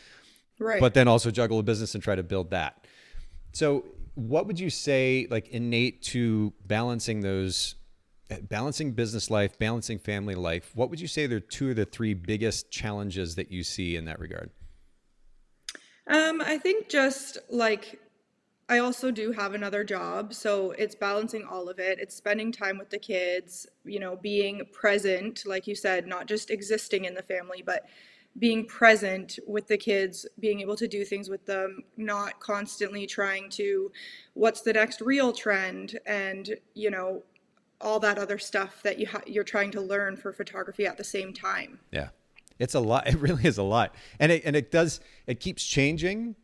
Right. 0.61 0.81
But 0.81 0.95
then 0.95 1.09
also 1.09 1.31
juggle 1.31 1.59
a 1.59 1.62
business 1.62 1.95
and 1.95 2.05
try 2.05 2.15
to 2.15 2.23
build 2.23 2.51
that. 2.51 2.87
So, 3.53 3.85
what 4.15 4.47
would 4.47 4.61
you 4.61 4.71
say, 4.71 5.27
like 5.29 5.49
innate 5.49 6.03
to 6.03 6.53
balancing 6.67 7.21
those, 7.21 7.75
balancing 8.43 8.93
business 8.93 9.29
life, 9.29 9.59
balancing 9.59 9.99
family 9.99 10.37
life? 10.37 10.71
What 10.75 10.89
would 10.91 11.00
you 11.00 11.09
say 11.09 11.25
are 11.25 11.41
two 11.41 11.71
of 11.71 11.77
the 11.77 11.85
three 11.85 12.15
biggest 12.15 12.71
challenges 12.71 13.35
that 13.35 13.50
you 13.50 13.65
see 13.65 13.97
in 13.97 14.05
that 14.05 14.21
regard? 14.21 14.50
Um, 16.07 16.41
I 16.41 16.59
think 16.59 16.89
just 16.89 17.39
like 17.50 17.99
I 18.69 18.78
also 18.78 19.11
do 19.11 19.32
have 19.32 19.52
another 19.52 19.84
job, 19.84 20.32
so 20.32 20.70
it's 20.72 20.94
balancing 20.94 21.44
all 21.44 21.69
of 21.69 21.78
it. 21.78 21.99
It's 21.99 22.14
spending 22.14 22.50
time 22.50 22.78
with 22.78 22.88
the 22.88 22.99
kids, 22.99 23.66
you 23.84 24.00
know, 24.00 24.16
being 24.16 24.62
present, 24.72 25.44
like 25.44 25.66
you 25.66 25.75
said, 25.75 26.06
not 26.06 26.26
just 26.26 26.50
existing 26.50 27.05
in 27.05 27.14
the 27.14 27.22
family, 27.22 27.62
but 27.64 27.87
being 28.38 28.66
present 28.66 29.38
with 29.46 29.69
the 29.69 29.76
kids, 29.76 30.26
being 30.40 30.61
able 30.61 30.76
to 30.76 30.88
do 30.88 31.05
things 31.05 31.28
with 31.28 31.44
them, 31.46 31.82
not 31.96 32.40
constantly 32.40 33.06
trying 33.06 33.50
to 33.50 33.93
what's 34.32 34.62
the 34.62 34.72
next 34.72 35.00
reel 35.00 35.32
trend 35.32 35.99
and, 36.06 36.56
you 36.75 36.90
know, 36.90 37.22
all 37.81 38.00
that 38.00 38.19
other 38.19 38.38
stuff 38.38 38.82
that 38.82 38.99
you 38.99 39.06
ha- 39.06 39.22
you're 39.26 39.44
trying 39.44 39.70
to 39.70 39.81
learn 39.81 40.16
for 40.16 40.32
photography 40.32 40.87
at 40.87 40.96
the 40.96 41.05
same 41.05 41.32
time. 41.32 41.78
Yeah. 41.93 42.08
It's 42.58 42.75
a 42.75 42.81
lot. 42.81 43.06
It 43.08 43.20
really 43.20 43.44
is 43.44 43.58
a 43.58 43.62
lot. 43.62 43.94
And 44.19 44.32
it 44.32 44.43
and 44.44 44.56
it 44.56 44.70
does 44.70 45.00
it 45.26 45.38
keeps 45.38 45.64
changing 45.64 46.34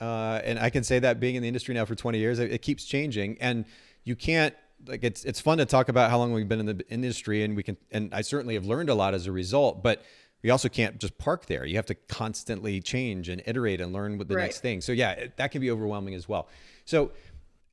uh, 0.00 0.40
and 0.44 0.58
I 0.58 0.70
can 0.70 0.82
say 0.82 0.98
that 0.98 1.20
being 1.20 1.34
in 1.34 1.42
the 1.42 1.48
industry 1.48 1.74
now 1.74 1.84
for 1.84 1.94
20 1.94 2.18
years, 2.18 2.38
it, 2.38 2.52
it, 2.52 2.62
keeps 2.62 2.84
changing, 2.84 3.36
and 3.40 3.64
you 4.04 4.16
can't 4.16 4.54
like 4.86 5.04
it's 5.04 5.24
it's 5.24 5.40
fun 5.40 5.58
to 5.58 5.66
talk 5.66 5.90
about 5.90 6.10
how 6.10 6.18
long 6.18 6.32
we've 6.32 6.48
been 6.48 6.60
in 6.60 6.66
the 6.66 6.84
industry, 6.88 7.44
and 7.44 7.54
we 7.54 7.62
can 7.62 7.76
and 7.90 8.14
I 8.14 8.22
certainly 8.22 8.54
have 8.54 8.64
learned 8.64 8.88
a 8.88 8.94
lot 8.94 9.14
as 9.14 9.26
a 9.26 9.32
result, 9.32 9.82
but 9.82 10.02
we 10.42 10.50
also 10.50 10.68
can't 10.68 10.98
just 10.98 11.18
park 11.18 11.46
there. 11.46 11.66
You 11.66 11.76
have 11.76 11.86
to 11.86 11.94
constantly 11.94 12.80
change 12.80 13.28
and 13.28 13.42
iterate 13.44 13.80
and 13.80 13.92
learn 13.92 14.16
what 14.16 14.28
the 14.28 14.36
right. 14.36 14.44
next 14.44 14.60
thing. 14.60 14.80
So 14.80 14.92
yeah, 14.92 15.26
that 15.36 15.50
can 15.50 15.60
be 15.60 15.70
overwhelming 15.70 16.14
as 16.14 16.28
well. 16.28 16.48
So 16.86 17.12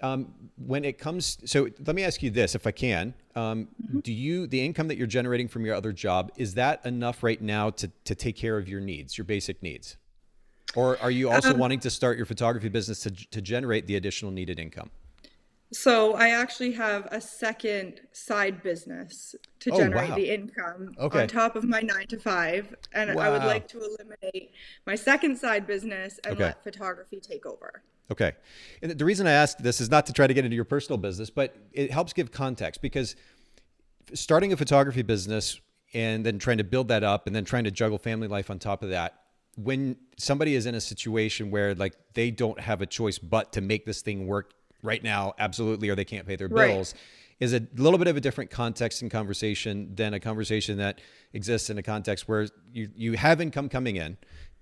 um, 0.01 0.33
when 0.57 0.83
it 0.83 0.97
comes, 0.97 1.37
so 1.45 1.69
let 1.85 1.95
me 1.95 2.03
ask 2.03 2.21
you 2.21 2.29
this, 2.29 2.55
if 2.55 2.67
I 2.67 2.71
can, 2.71 3.13
um, 3.35 3.69
mm-hmm. 3.81 3.99
do 3.99 4.11
you 4.11 4.47
the 4.47 4.63
income 4.63 4.89
that 4.89 4.97
you're 4.97 5.07
generating 5.07 5.47
from 5.47 5.65
your 5.65 5.75
other 5.75 5.93
job 5.93 6.31
is 6.35 6.55
that 6.55 6.85
enough 6.85 7.23
right 7.23 7.41
now 7.41 7.69
to 7.71 7.89
to 8.03 8.15
take 8.15 8.35
care 8.35 8.57
of 8.57 8.67
your 8.67 8.81
needs, 8.81 9.17
your 9.17 9.25
basic 9.25 9.63
needs? 9.63 9.95
Or 10.77 10.95
are 11.01 11.09
you 11.09 11.31
also 11.31 11.53
um, 11.53 11.57
wanting 11.57 11.79
to 11.79 11.89
start 11.89 12.17
your 12.17 12.27
photography 12.27 12.69
business 12.69 12.99
to, 12.99 13.09
to 13.09 13.41
generate 13.41 13.87
the 13.87 13.95
additional 13.95 14.31
needed 14.31 14.59
income? 14.59 14.91
So 15.73 16.13
I 16.13 16.29
actually 16.29 16.71
have 16.73 17.07
a 17.07 17.19
second 17.19 18.01
side 18.11 18.61
business 18.61 19.33
to 19.61 19.71
oh, 19.71 19.77
generate 19.77 20.11
wow. 20.11 20.15
the 20.15 20.31
income 20.31 20.93
okay. 20.99 21.23
on 21.23 21.27
top 21.27 21.55
of 21.55 21.63
my 21.63 21.81
nine 21.81 22.05
to 22.09 22.19
five, 22.19 22.75
and 22.93 23.15
wow. 23.15 23.23
I 23.23 23.29
would 23.31 23.43
like 23.43 23.67
to 23.69 23.79
eliminate 23.79 24.51
my 24.85 24.93
second 24.93 25.35
side 25.35 25.65
business 25.65 26.19
and 26.23 26.35
okay. 26.35 26.43
let 26.43 26.63
photography 26.63 27.19
take 27.19 27.47
over. 27.47 27.81
Okay, 28.11 28.33
and 28.83 28.91
the 28.91 29.03
reason 29.03 29.25
I 29.25 29.31
asked 29.31 29.63
this 29.63 29.81
is 29.81 29.89
not 29.89 30.05
to 30.05 30.13
try 30.13 30.27
to 30.27 30.33
get 30.33 30.45
into 30.45 30.55
your 30.55 30.63
personal 30.63 30.99
business, 30.99 31.31
but 31.31 31.55
it 31.73 31.89
helps 31.89 32.13
give 32.13 32.31
context 32.31 32.83
because 32.83 33.15
starting 34.13 34.53
a 34.53 34.57
photography 34.57 35.01
business 35.01 35.59
and 35.95 36.23
then 36.23 36.37
trying 36.37 36.59
to 36.59 36.63
build 36.63 36.87
that 36.89 37.03
up 37.03 37.25
and 37.25 37.35
then 37.35 37.45
trying 37.45 37.63
to 37.63 37.71
juggle 37.71 37.97
family 37.97 38.27
life 38.27 38.51
on 38.51 38.59
top 38.59 38.83
of 38.83 38.89
that 38.89 39.23
when 39.57 39.97
somebody 40.17 40.55
is 40.55 40.65
in 40.65 40.75
a 40.75 40.81
situation 40.81 41.49
where 41.49 41.73
like 41.75 41.95
they 42.13 42.31
don't 42.31 42.59
have 42.59 42.81
a 42.81 42.85
choice 42.85 43.17
but 43.17 43.51
to 43.53 43.61
make 43.61 43.85
this 43.85 44.01
thing 44.01 44.27
work 44.27 44.53
right 44.83 45.03
now 45.03 45.33
absolutely 45.39 45.89
or 45.89 45.95
they 45.95 46.05
can't 46.05 46.27
pay 46.27 46.35
their 46.35 46.47
bills 46.47 46.93
right. 46.93 47.03
is 47.39 47.53
a 47.53 47.61
little 47.75 47.97
bit 47.97 48.07
of 48.07 48.15
a 48.15 48.21
different 48.21 48.51
context 48.51 49.01
and 49.01 49.09
conversation 49.09 49.93
than 49.95 50.13
a 50.13 50.19
conversation 50.19 50.77
that 50.77 51.01
exists 51.33 51.69
in 51.71 51.77
a 51.79 51.83
context 51.83 52.27
where 52.27 52.47
you 52.71 52.89
you 52.95 53.13
have 53.13 53.41
income 53.41 53.67
coming 53.67 53.95
in 53.95 54.15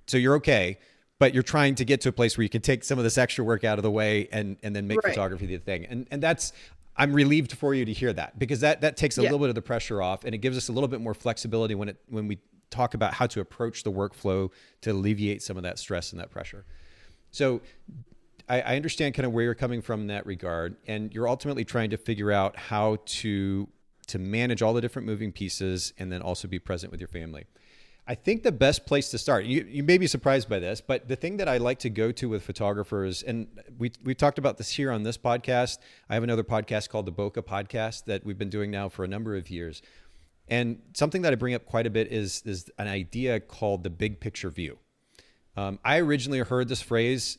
so 0.08 0.18
you're 0.18 0.36
okay 0.36 0.80
but 1.20 1.34
you're 1.34 1.44
trying 1.44 1.76
to 1.76 1.86
get 1.86 2.02
to 2.02 2.10
a 2.10 2.12
place 2.12 2.38
where 2.38 2.44
you 2.44 2.50
can 2.50 2.62
take 2.62 2.84
some 2.84 2.98
of 2.98 3.04
this 3.04 3.18
extra 3.18 3.44
work 3.44 3.66
out 3.66 3.78
of 3.78 3.84
the 3.84 3.92
way 3.92 4.30
and 4.32 4.56
and 4.64 4.74
then 4.74 4.88
make 4.88 5.04
right. 5.04 5.14
photography 5.14 5.46
the 5.46 5.58
thing 5.58 5.86
and 5.86 6.08
and 6.10 6.24
that's 6.24 6.54
I'm 6.98 7.12
relieved 7.12 7.52
for 7.52 7.74
you 7.74 7.84
to 7.84 7.92
hear 7.92 8.14
that 8.14 8.40
because 8.40 8.62
that 8.62 8.80
that 8.82 8.96
takes 8.96 9.18
a 9.18 9.22
yeah. 9.22 9.26
little 9.30 9.40
bit 9.40 9.50
of 9.50 9.56
the 9.56 9.62
pressure 9.62 10.02
off 10.02 10.24
and 10.24 10.34
it 10.34 10.38
gives 10.38 10.56
us 10.56 10.70
a 10.70 10.72
little 10.72 10.88
bit 10.88 11.02
more 11.02 11.14
flexibility 11.14 11.76
when 11.76 11.90
it 11.90 11.98
when 12.08 12.30
we 12.30 12.40
talk 12.70 12.94
about 12.94 13.14
how 13.14 13.28
to 13.28 13.40
approach 13.40 13.84
the 13.84 13.92
workflow 13.92 14.52
to 14.82 14.92
alleviate 14.92 15.42
some 15.42 15.58
of 15.58 15.64
that 15.64 15.80
stress 15.80 16.12
and 16.12 16.20
that 16.20 16.32
pressure. 16.32 16.66
So 17.32 17.62
I, 18.48 18.62
I 18.62 18.76
understand 18.76 19.16
kind 19.16 19.26
of 19.26 19.34
where 19.34 19.44
you're 19.44 19.56
coming 19.56 19.82
from 19.82 20.02
in 20.02 20.08
that 20.08 20.26
regard, 20.26 20.78
and 20.88 21.14
you're 21.14 21.28
ultimately 21.28 21.66
trying 21.66 21.90
to 21.92 21.98
figure 21.98 22.32
out 22.32 22.58
how 22.58 22.98
to 23.06 23.68
to 24.08 24.20
manage 24.20 24.62
all 24.62 24.74
the 24.74 24.82
different 24.82 25.08
moving 25.08 25.32
pieces 25.32 25.92
and 25.98 26.12
then 26.12 26.22
also 26.22 26.48
be 26.48 26.60
present 26.60 26.92
with 26.92 27.02
your 27.02 27.08
family. 27.08 27.46
I 28.08 28.14
think 28.14 28.44
the 28.44 28.52
best 28.52 28.86
place 28.86 29.10
to 29.10 29.18
start, 29.18 29.46
you, 29.46 29.66
you 29.68 29.82
may 29.82 29.98
be 29.98 30.06
surprised 30.06 30.48
by 30.48 30.60
this, 30.60 30.80
but 30.80 31.08
the 31.08 31.16
thing 31.16 31.38
that 31.38 31.50
I 31.50 31.58
like 31.58 31.80
to 31.80 31.90
go 31.90 32.12
to 32.12 32.30
with 32.30 32.44
photographers, 32.44 33.24
and 33.24 33.48
we, 33.80 33.92
we 34.04 34.14
talked 34.14 34.38
about 34.38 34.60
this 34.60 34.70
here 34.70 34.92
on 34.92 35.02
this 35.02 35.18
podcast. 35.18 35.80
I 36.08 36.14
have 36.14 36.22
another 36.22 36.44
podcast 36.44 36.90
called 36.90 37.08
the 37.08 37.12
Bokeh 37.12 37.44
Podcast 37.44 38.06
that 38.06 38.24
we've 38.24 38.38
been 38.38 38.52
doing 38.52 38.70
now 38.70 38.90
for 38.90 39.04
a 39.04 39.08
number 39.08 39.36
of 39.36 39.50
years. 39.50 39.82
And 40.48 40.82
something 40.94 41.24
that 41.24 41.34
I 41.34 41.36
bring 41.36 41.56
up 41.56 41.66
quite 41.66 41.88
a 41.88 41.90
bit 41.90 42.12
is, 42.12 42.44
is 42.46 42.70
an 42.78 42.88
idea 42.88 43.40
called 43.40 43.84
the 43.84 43.90
big 43.90 44.20
picture 44.20 44.50
view. 44.50 44.78
Um, 45.58 45.80
I 45.84 45.98
originally 46.00 46.40
heard 46.40 46.68
this 46.68 46.82
phrase 46.82 47.38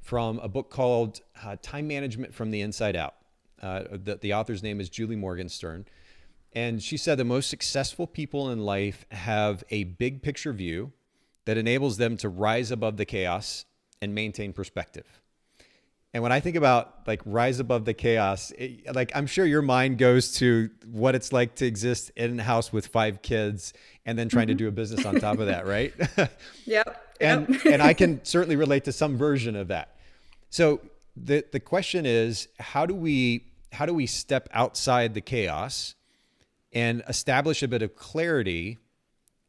from 0.00 0.38
a 0.38 0.48
book 0.48 0.70
called 0.70 1.20
uh, 1.44 1.56
Time 1.62 1.86
Management 1.86 2.34
from 2.34 2.50
the 2.50 2.60
Inside 2.62 2.96
Out. 2.96 3.14
Uh, 3.60 3.84
the, 3.90 4.18
the 4.20 4.34
author's 4.34 4.62
name 4.62 4.80
is 4.80 4.88
Julie 4.88 5.16
Morgenstern. 5.16 5.84
And 6.52 6.82
she 6.82 6.96
said 6.96 7.18
the 7.18 7.24
most 7.24 7.50
successful 7.50 8.06
people 8.06 8.50
in 8.50 8.60
life 8.60 9.04
have 9.10 9.62
a 9.70 9.84
big 9.84 10.22
picture 10.22 10.52
view 10.52 10.92
that 11.44 11.58
enables 11.58 11.98
them 11.98 12.16
to 12.18 12.28
rise 12.28 12.70
above 12.70 12.96
the 12.96 13.04
chaos 13.04 13.66
and 14.00 14.14
maintain 14.14 14.52
perspective. 14.52 15.20
And 16.14 16.22
when 16.22 16.32
I 16.32 16.40
think 16.40 16.56
about 16.56 17.06
like 17.06 17.20
rise 17.26 17.60
above 17.60 17.84
the 17.84 17.92
chaos, 17.92 18.50
it, 18.52 18.94
like 18.94 19.12
I'm 19.14 19.26
sure 19.26 19.44
your 19.44 19.62
mind 19.62 19.98
goes 19.98 20.32
to 20.36 20.70
what 20.90 21.14
it's 21.14 21.32
like 21.32 21.56
to 21.56 21.66
exist 21.66 22.10
in 22.16 22.40
a 22.40 22.42
house 22.42 22.72
with 22.72 22.86
five 22.86 23.20
kids 23.20 23.74
and 24.06 24.18
then 24.18 24.28
trying 24.28 24.46
mm-hmm. 24.46 24.56
to 24.56 24.64
do 24.64 24.68
a 24.68 24.70
business 24.70 25.04
on 25.04 25.16
top 25.16 25.38
of 25.38 25.46
that, 25.46 25.66
right? 25.66 25.92
yep. 26.64 27.04
And 27.20 27.48
yep. 27.48 27.66
and 27.66 27.82
I 27.82 27.92
can 27.92 28.20
certainly 28.24 28.56
relate 28.56 28.84
to 28.84 28.92
some 28.92 29.18
version 29.18 29.54
of 29.54 29.68
that. 29.68 29.96
So 30.48 30.80
the 31.14 31.44
the 31.52 31.60
question 31.60 32.06
is, 32.06 32.48
how 32.58 32.86
do 32.86 32.94
we 32.94 33.44
how 33.72 33.84
do 33.84 33.92
we 33.92 34.06
step 34.06 34.48
outside 34.52 35.12
the 35.12 35.20
chaos 35.20 35.94
and 36.72 37.02
establish 37.06 37.62
a 37.62 37.68
bit 37.68 37.82
of 37.82 37.96
clarity 37.96 38.78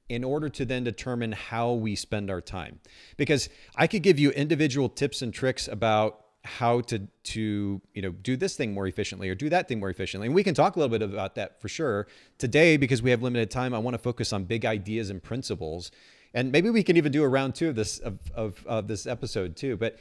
in 0.09 0.23
order 0.23 0.49
to 0.49 0.65
then 0.65 0.83
determine 0.83 1.31
how 1.31 1.71
we 1.71 1.95
spend 1.95 2.29
our 2.29 2.41
time? 2.41 2.79
Because 3.15 3.47
I 3.77 3.87
could 3.87 4.03
give 4.03 4.19
you 4.19 4.31
individual 4.31 4.89
tips 4.89 5.21
and 5.21 5.33
tricks 5.33 5.69
about 5.69 6.25
how 6.43 6.79
to 6.81 7.07
to 7.23 7.81
you 7.93 8.01
know 8.01 8.11
do 8.11 8.37
this 8.37 8.55
thing 8.55 8.73
more 8.73 8.87
efficiently 8.87 9.29
or 9.29 9.35
do 9.35 9.49
that 9.49 9.67
thing 9.67 9.79
more 9.79 9.89
efficiently. 9.89 10.27
And 10.27 10.35
we 10.35 10.43
can 10.43 10.53
talk 10.53 10.75
a 10.75 10.79
little 10.79 10.97
bit 10.97 11.01
about 11.01 11.35
that 11.35 11.61
for 11.61 11.67
sure. 11.67 12.07
Today 12.37 12.77
because 12.77 13.01
we 13.01 13.11
have 13.11 13.21
limited 13.21 13.51
time 13.51 13.73
i 13.73 13.77
want 13.77 13.93
to 13.93 13.99
focus 13.99 14.31
on 14.31 14.45
big 14.45 14.65
ideas 14.65 15.09
and 15.09 15.21
principles. 15.21 15.91
And 16.33 16.51
maybe 16.51 16.69
we 16.69 16.83
can 16.83 16.95
even 16.95 17.11
do 17.11 17.23
a 17.23 17.27
round 17.27 17.55
two 17.55 17.69
of 17.69 17.75
this 17.75 17.99
of, 17.99 18.19
of, 18.33 18.65
of 18.65 18.87
this 18.87 19.05
episode 19.05 19.57
too. 19.57 19.75
But 19.75 19.97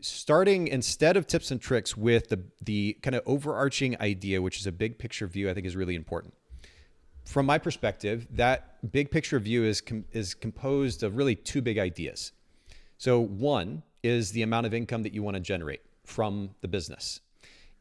starting 0.00 0.68
instead 0.68 1.16
of 1.16 1.26
tips 1.26 1.50
and 1.50 1.60
tricks 1.60 1.96
with 1.96 2.28
the 2.28 2.42
the 2.62 2.96
kind 3.02 3.14
of 3.14 3.22
overarching 3.26 4.00
idea 4.00 4.40
which 4.40 4.58
is 4.58 4.66
a 4.66 4.72
big 4.72 4.98
picture 4.98 5.26
view 5.26 5.50
i 5.50 5.54
think 5.54 5.66
is 5.66 5.74
really 5.74 5.96
important. 5.96 6.32
From 7.24 7.44
my 7.44 7.58
perspective 7.58 8.28
that 8.30 8.92
big 8.92 9.10
picture 9.10 9.40
view 9.40 9.64
is 9.64 9.80
com- 9.80 10.04
is 10.12 10.32
composed 10.32 11.02
of 11.02 11.16
really 11.16 11.34
two 11.34 11.60
big 11.60 11.78
ideas. 11.78 12.32
So 12.98 13.18
one 13.20 13.82
is 14.02 14.32
the 14.32 14.42
amount 14.42 14.66
of 14.66 14.74
income 14.74 15.02
that 15.02 15.12
you 15.12 15.22
want 15.22 15.34
to 15.34 15.40
generate 15.40 15.80
from 16.04 16.50
the 16.60 16.68
business 16.68 17.20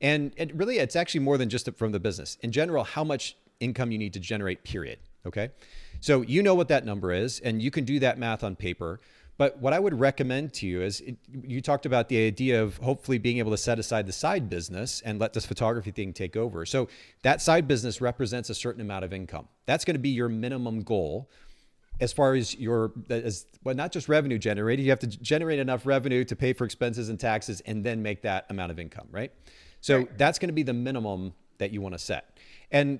and 0.01 0.33
it 0.37 0.53
really 0.55 0.77
it's 0.77 0.95
actually 0.95 1.21
more 1.21 1.37
than 1.37 1.49
just 1.49 1.69
from 1.75 1.91
the 1.91 1.99
business 1.99 2.37
in 2.41 2.51
general 2.51 2.83
how 2.83 3.03
much 3.03 3.35
income 3.59 3.91
you 3.91 3.97
need 3.97 4.13
to 4.13 4.19
generate 4.19 4.63
period 4.63 4.99
okay 5.25 5.49
so 5.99 6.21
you 6.21 6.41
know 6.43 6.55
what 6.55 6.67
that 6.67 6.85
number 6.85 7.11
is 7.11 7.39
and 7.39 7.61
you 7.61 7.71
can 7.71 7.83
do 7.83 7.99
that 7.99 8.17
math 8.17 8.43
on 8.43 8.55
paper 8.55 8.99
but 9.39 9.57
what 9.59 9.71
I 9.71 9.79
would 9.79 9.97
recommend 9.97 10.51
to 10.55 10.67
you 10.67 10.81
is 10.81 10.99
it, 10.99 11.15
you 11.31 11.61
talked 11.61 11.85
about 11.85 12.09
the 12.09 12.27
idea 12.27 12.61
of 12.61 12.75
hopefully 12.75 13.17
being 13.17 13.37
able 13.37 13.51
to 13.51 13.57
set 13.57 13.79
aside 13.79 14.05
the 14.05 14.11
side 14.11 14.49
business 14.49 14.99
and 14.99 15.17
let 15.17 15.31
this 15.31 15.45
photography 15.45 15.91
thing 15.91 16.11
take 16.11 16.35
over. 16.35 16.65
So 16.65 16.89
that 17.21 17.41
side 17.41 17.65
business 17.65 18.01
represents 18.01 18.49
a 18.49 18.53
certain 18.53 18.81
amount 18.81 19.05
of 19.05 19.13
income. 19.13 19.47
That's 19.65 19.85
going 19.85 19.95
to 19.95 19.99
be 19.99 20.09
your 20.09 20.27
minimum 20.27 20.81
goal 20.81 21.29
as 21.99 22.13
far 22.13 22.33
as 22.33 22.55
your 22.55 22.91
as 23.09 23.45
well 23.63 23.75
not 23.75 23.91
just 23.91 24.09
revenue 24.09 24.37
generated 24.37 24.83
you 24.83 24.91
have 24.91 24.99
to 24.99 25.07
generate 25.07 25.59
enough 25.59 25.85
revenue 25.85 26.23
to 26.23 26.35
pay 26.35 26.53
for 26.53 26.65
expenses 26.65 27.09
and 27.09 27.19
taxes 27.19 27.61
and 27.61 27.83
then 27.83 28.01
make 28.01 28.21
that 28.21 28.45
amount 28.49 28.71
of 28.71 28.79
income 28.79 29.07
right 29.11 29.31
so 29.81 29.97
right. 29.97 30.17
that's 30.17 30.39
going 30.39 30.49
to 30.49 30.53
be 30.53 30.63
the 30.63 30.73
minimum 30.73 31.33
that 31.57 31.71
you 31.71 31.81
want 31.81 31.93
to 31.93 31.99
set 31.99 32.37
and 32.71 32.99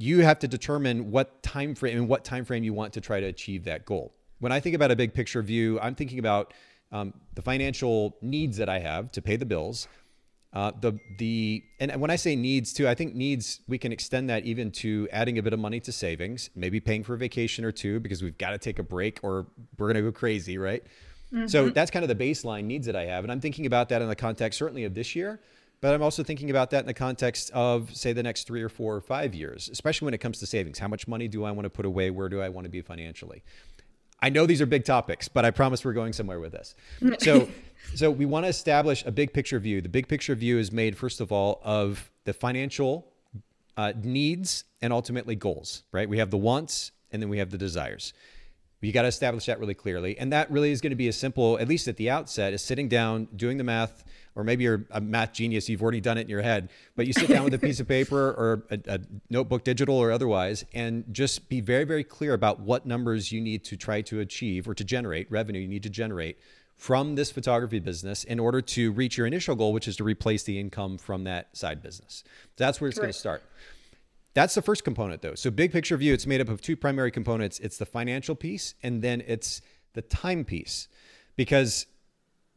you 0.00 0.22
have 0.22 0.38
to 0.38 0.46
determine 0.46 1.10
what 1.10 1.42
time 1.42 1.74
frame 1.74 1.96
and 1.96 2.08
what 2.08 2.24
time 2.24 2.44
frame 2.44 2.62
you 2.62 2.72
want 2.72 2.92
to 2.92 3.00
try 3.00 3.20
to 3.20 3.26
achieve 3.26 3.64
that 3.64 3.84
goal 3.84 4.14
when 4.40 4.52
I 4.52 4.60
think 4.60 4.74
about 4.74 4.90
a 4.90 4.96
big 4.96 5.14
picture 5.14 5.42
view, 5.42 5.78
I'm 5.80 5.94
thinking 5.94 6.18
about 6.18 6.54
um, 6.92 7.12
the 7.34 7.42
financial 7.42 8.16
needs 8.22 8.56
that 8.58 8.68
I 8.68 8.78
have 8.78 9.12
to 9.12 9.22
pay 9.22 9.36
the 9.36 9.46
bills. 9.46 9.88
Uh, 10.52 10.72
the 10.80 10.98
the 11.18 11.62
and 11.78 12.00
when 12.00 12.10
I 12.10 12.16
say 12.16 12.34
needs 12.34 12.72
too, 12.72 12.88
I 12.88 12.94
think 12.94 13.14
needs 13.14 13.60
we 13.68 13.76
can 13.76 13.92
extend 13.92 14.30
that 14.30 14.44
even 14.44 14.70
to 14.72 15.06
adding 15.12 15.38
a 15.38 15.42
bit 15.42 15.52
of 15.52 15.58
money 15.58 15.78
to 15.80 15.92
savings, 15.92 16.48
maybe 16.54 16.80
paying 16.80 17.04
for 17.04 17.14
a 17.14 17.18
vacation 17.18 17.66
or 17.66 17.72
two 17.72 18.00
because 18.00 18.22
we've 18.22 18.38
got 18.38 18.50
to 18.50 18.58
take 18.58 18.78
a 18.78 18.82
break 18.82 19.20
or 19.22 19.46
we're 19.76 19.88
gonna 19.88 20.00
go 20.00 20.10
crazy, 20.10 20.56
right? 20.56 20.82
Mm-hmm. 21.32 21.48
So 21.48 21.68
that's 21.68 21.90
kind 21.90 22.02
of 22.02 22.08
the 22.08 22.14
baseline 22.14 22.64
needs 22.64 22.86
that 22.86 22.96
I 22.96 23.04
have, 23.04 23.24
and 23.24 23.30
I'm 23.30 23.40
thinking 23.40 23.66
about 23.66 23.90
that 23.90 24.00
in 24.00 24.08
the 24.08 24.16
context 24.16 24.58
certainly 24.58 24.84
of 24.84 24.94
this 24.94 25.14
year, 25.14 25.38
but 25.82 25.94
I'm 25.94 26.02
also 26.02 26.24
thinking 26.24 26.48
about 26.48 26.70
that 26.70 26.80
in 26.80 26.86
the 26.86 26.94
context 26.94 27.50
of 27.52 27.94
say 27.94 28.14
the 28.14 28.22
next 28.22 28.46
three 28.46 28.62
or 28.62 28.70
four 28.70 28.96
or 28.96 29.02
five 29.02 29.34
years, 29.34 29.68
especially 29.68 30.06
when 30.06 30.14
it 30.14 30.18
comes 30.18 30.38
to 30.38 30.46
savings. 30.46 30.78
How 30.78 30.88
much 30.88 31.06
money 31.06 31.28
do 31.28 31.44
I 31.44 31.50
want 31.50 31.66
to 31.66 31.70
put 31.70 31.84
away? 31.84 32.10
Where 32.10 32.30
do 32.30 32.40
I 32.40 32.48
want 32.48 32.64
to 32.64 32.70
be 32.70 32.80
financially? 32.80 33.42
I 34.20 34.30
know 34.30 34.46
these 34.46 34.60
are 34.60 34.66
big 34.66 34.84
topics, 34.84 35.28
but 35.28 35.44
I 35.44 35.50
promise 35.50 35.84
we're 35.84 35.92
going 35.92 36.12
somewhere 36.12 36.40
with 36.40 36.52
this. 36.52 36.74
So, 37.20 37.48
so 37.94 38.10
we 38.10 38.26
want 38.26 38.44
to 38.44 38.48
establish 38.48 39.04
a 39.06 39.12
big 39.12 39.32
picture 39.32 39.58
view. 39.58 39.80
The 39.80 39.88
big 39.88 40.08
picture 40.08 40.34
view 40.34 40.58
is 40.58 40.72
made 40.72 40.96
first 40.96 41.20
of 41.20 41.30
all 41.30 41.60
of 41.62 42.10
the 42.24 42.32
financial 42.32 43.06
uh, 43.76 43.92
needs 44.02 44.64
and 44.82 44.92
ultimately 44.92 45.36
goals. 45.36 45.84
Right? 45.92 46.08
We 46.08 46.18
have 46.18 46.30
the 46.30 46.38
wants 46.38 46.90
and 47.12 47.22
then 47.22 47.28
we 47.28 47.38
have 47.38 47.50
the 47.50 47.58
desires. 47.58 48.12
You 48.80 48.92
got 48.92 49.02
to 49.02 49.08
establish 49.08 49.46
that 49.46 49.58
really 49.58 49.74
clearly, 49.74 50.16
and 50.18 50.32
that 50.32 50.50
really 50.50 50.70
is 50.70 50.80
going 50.80 50.90
to 50.90 50.96
be 50.96 51.08
as 51.08 51.16
simple, 51.16 51.58
at 51.58 51.66
least 51.66 51.88
at 51.88 51.96
the 51.96 52.10
outset, 52.10 52.52
is 52.52 52.62
sitting 52.62 52.88
down, 52.88 53.26
doing 53.34 53.58
the 53.58 53.64
math, 53.64 54.04
or 54.36 54.44
maybe 54.44 54.62
you're 54.62 54.86
a 54.92 55.00
math 55.00 55.32
genius, 55.32 55.68
you've 55.68 55.82
already 55.82 56.00
done 56.00 56.16
it 56.16 56.22
in 56.22 56.28
your 56.28 56.42
head, 56.42 56.68
but 56.94 57.04
you 57.04 57.12
sit 57.12 57.28
down 57.28 57.42
with 57.42 57.54
a 57.54 57.58
piece 57.58 57.80
of 57.80 57.88
paper 57.88 58.16
or 58.38 58.62
a, 58.70 58.78
a, 58.86 59.00
notebook, 59.30 59.64
digital 59.64 59.96
or 59.96 60.12
otherwise, 60.12 60.64
and 60.72 61.04
just 61.10 61.48
be 61.48 61.60
very, 61.60 61.82
very 61.82 62.04
clear 62.04 62.34
about 62.34 62.60
what 62.60 62.86
numbers 62.86 63.32
you 63.32 63.40
need 63.40 63.64
to 63.64 63.76
try 63.76 64.00
to 64.02 64.20
achieve 64.20 64.68
or 64.68 64.74
to 64.74 64.84
generate 64.84 65.28
revenue 65.28 65.60
you 65.60 65.66
need 65.66 65.82
to 65.82 65.90
generate 65.90 66.38
from 66.76 67.16
this 67.16 67.32
photography 67.32 67.80
business 67.80 68.22
in 68.22 68.38
order 68.38 68.62
to 68.62 68.92
reach 68.92 69.18
your 69.18 69.26
initial 69.26 69.56
goal, 69.56 69.72
which 69.72 69.88
is 69.88 69.96
to 69.96 70.04
replace 70.04 70.44
the 70.44 70.60
income 70.60 70.96
from 70.96 71.24
that 71.24 71.54
side 71.56 71.82
business. 71.82 72.22
That's 72.56 72.80
where 72.80 72.88
it's 72.88 72.98
going 72.98 73.12
to 73.12 73.18
start. 73.18 73.42
That's 74.38 74.54
the 74.54 74.62
first 74.62 74.84
component, 74.84 75.20
though. 75.20 75.34
So, 75.34 75.50
big 75.50 75.72
picture 75.72 75.96
view, 75.96 76.14
it's 76.14 76.24
made 76.24 76.40
up 76.40 76.48
of 76.48 76.60
two 76.60 76.76
primary 76.76 77.10
components 77.10 77.58
it's 77.58 77.76
the 77.76 77.84
financial 77.84 78.36
piece, 78.36 78.76
and 78.84 79.02
then 79.02 79.20
it's 79.26 79.62
the 79.94 80.02
time 80.02 80.44
piece. 80.44 80.86
Because 81.34 81.86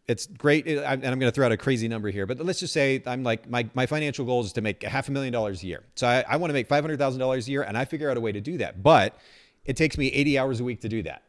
it's 0.08 0.28
great. 0.28 0.68
And 0.68 0.86
I'm 0.86 1.00
going 1.02 1.22
to 1.22 1.32
throw 1.32 1.48
out 1.48 1.52
a 1.52 1.58
crazy 1.58 1.88
number 1.88 2.12
here, 2.12 2.28
but 2.28 2.40
let's 2.40 2.60
just 2.60 2.72
say 2.72 3.02
I'm 3.08 3.24
like, 3.24 3.50
my, 3.50 3.68
my 3.74 3.88
financial 3.88 4.26
goal 4.26 4.44
is 4.44 4.54
to 4.54 4.62
make 4.62 4.84
a 4.84 4.90
half 4.90 5.10
a 5.10 5.12
million 5.12 5.34
dollars 5.34 5.64
a 5.64 5.66
year. 5.66 5.84
So 5.96 6.06
I, 6.06 6.24
I 6.30 6.38
want 6.38 6.52
to 6.52 6.54
make 6.54 6.70
$500,000 6.70 7.48
a 7.48 7.52
year 7.52 7.64
and 7.64 7.76
I 7.76 7.86
figure 7.86 8.12
out 8.12 8.18
a 8.18 8.22
way 8.22 8.32
to 8.32 8.42
do 8.42 8.60
that. 8.60 8.84
But 8.84 9.18
it 9.66 9.76
takes 9.76 9.98
me 9.98 10.08
80 10.10 10.38
hours 10.38 10.60
a 10.60 10.64
week 10.64 10.82
to 10.82 10.90
do 10.90 11.02
that. 11.04 11.24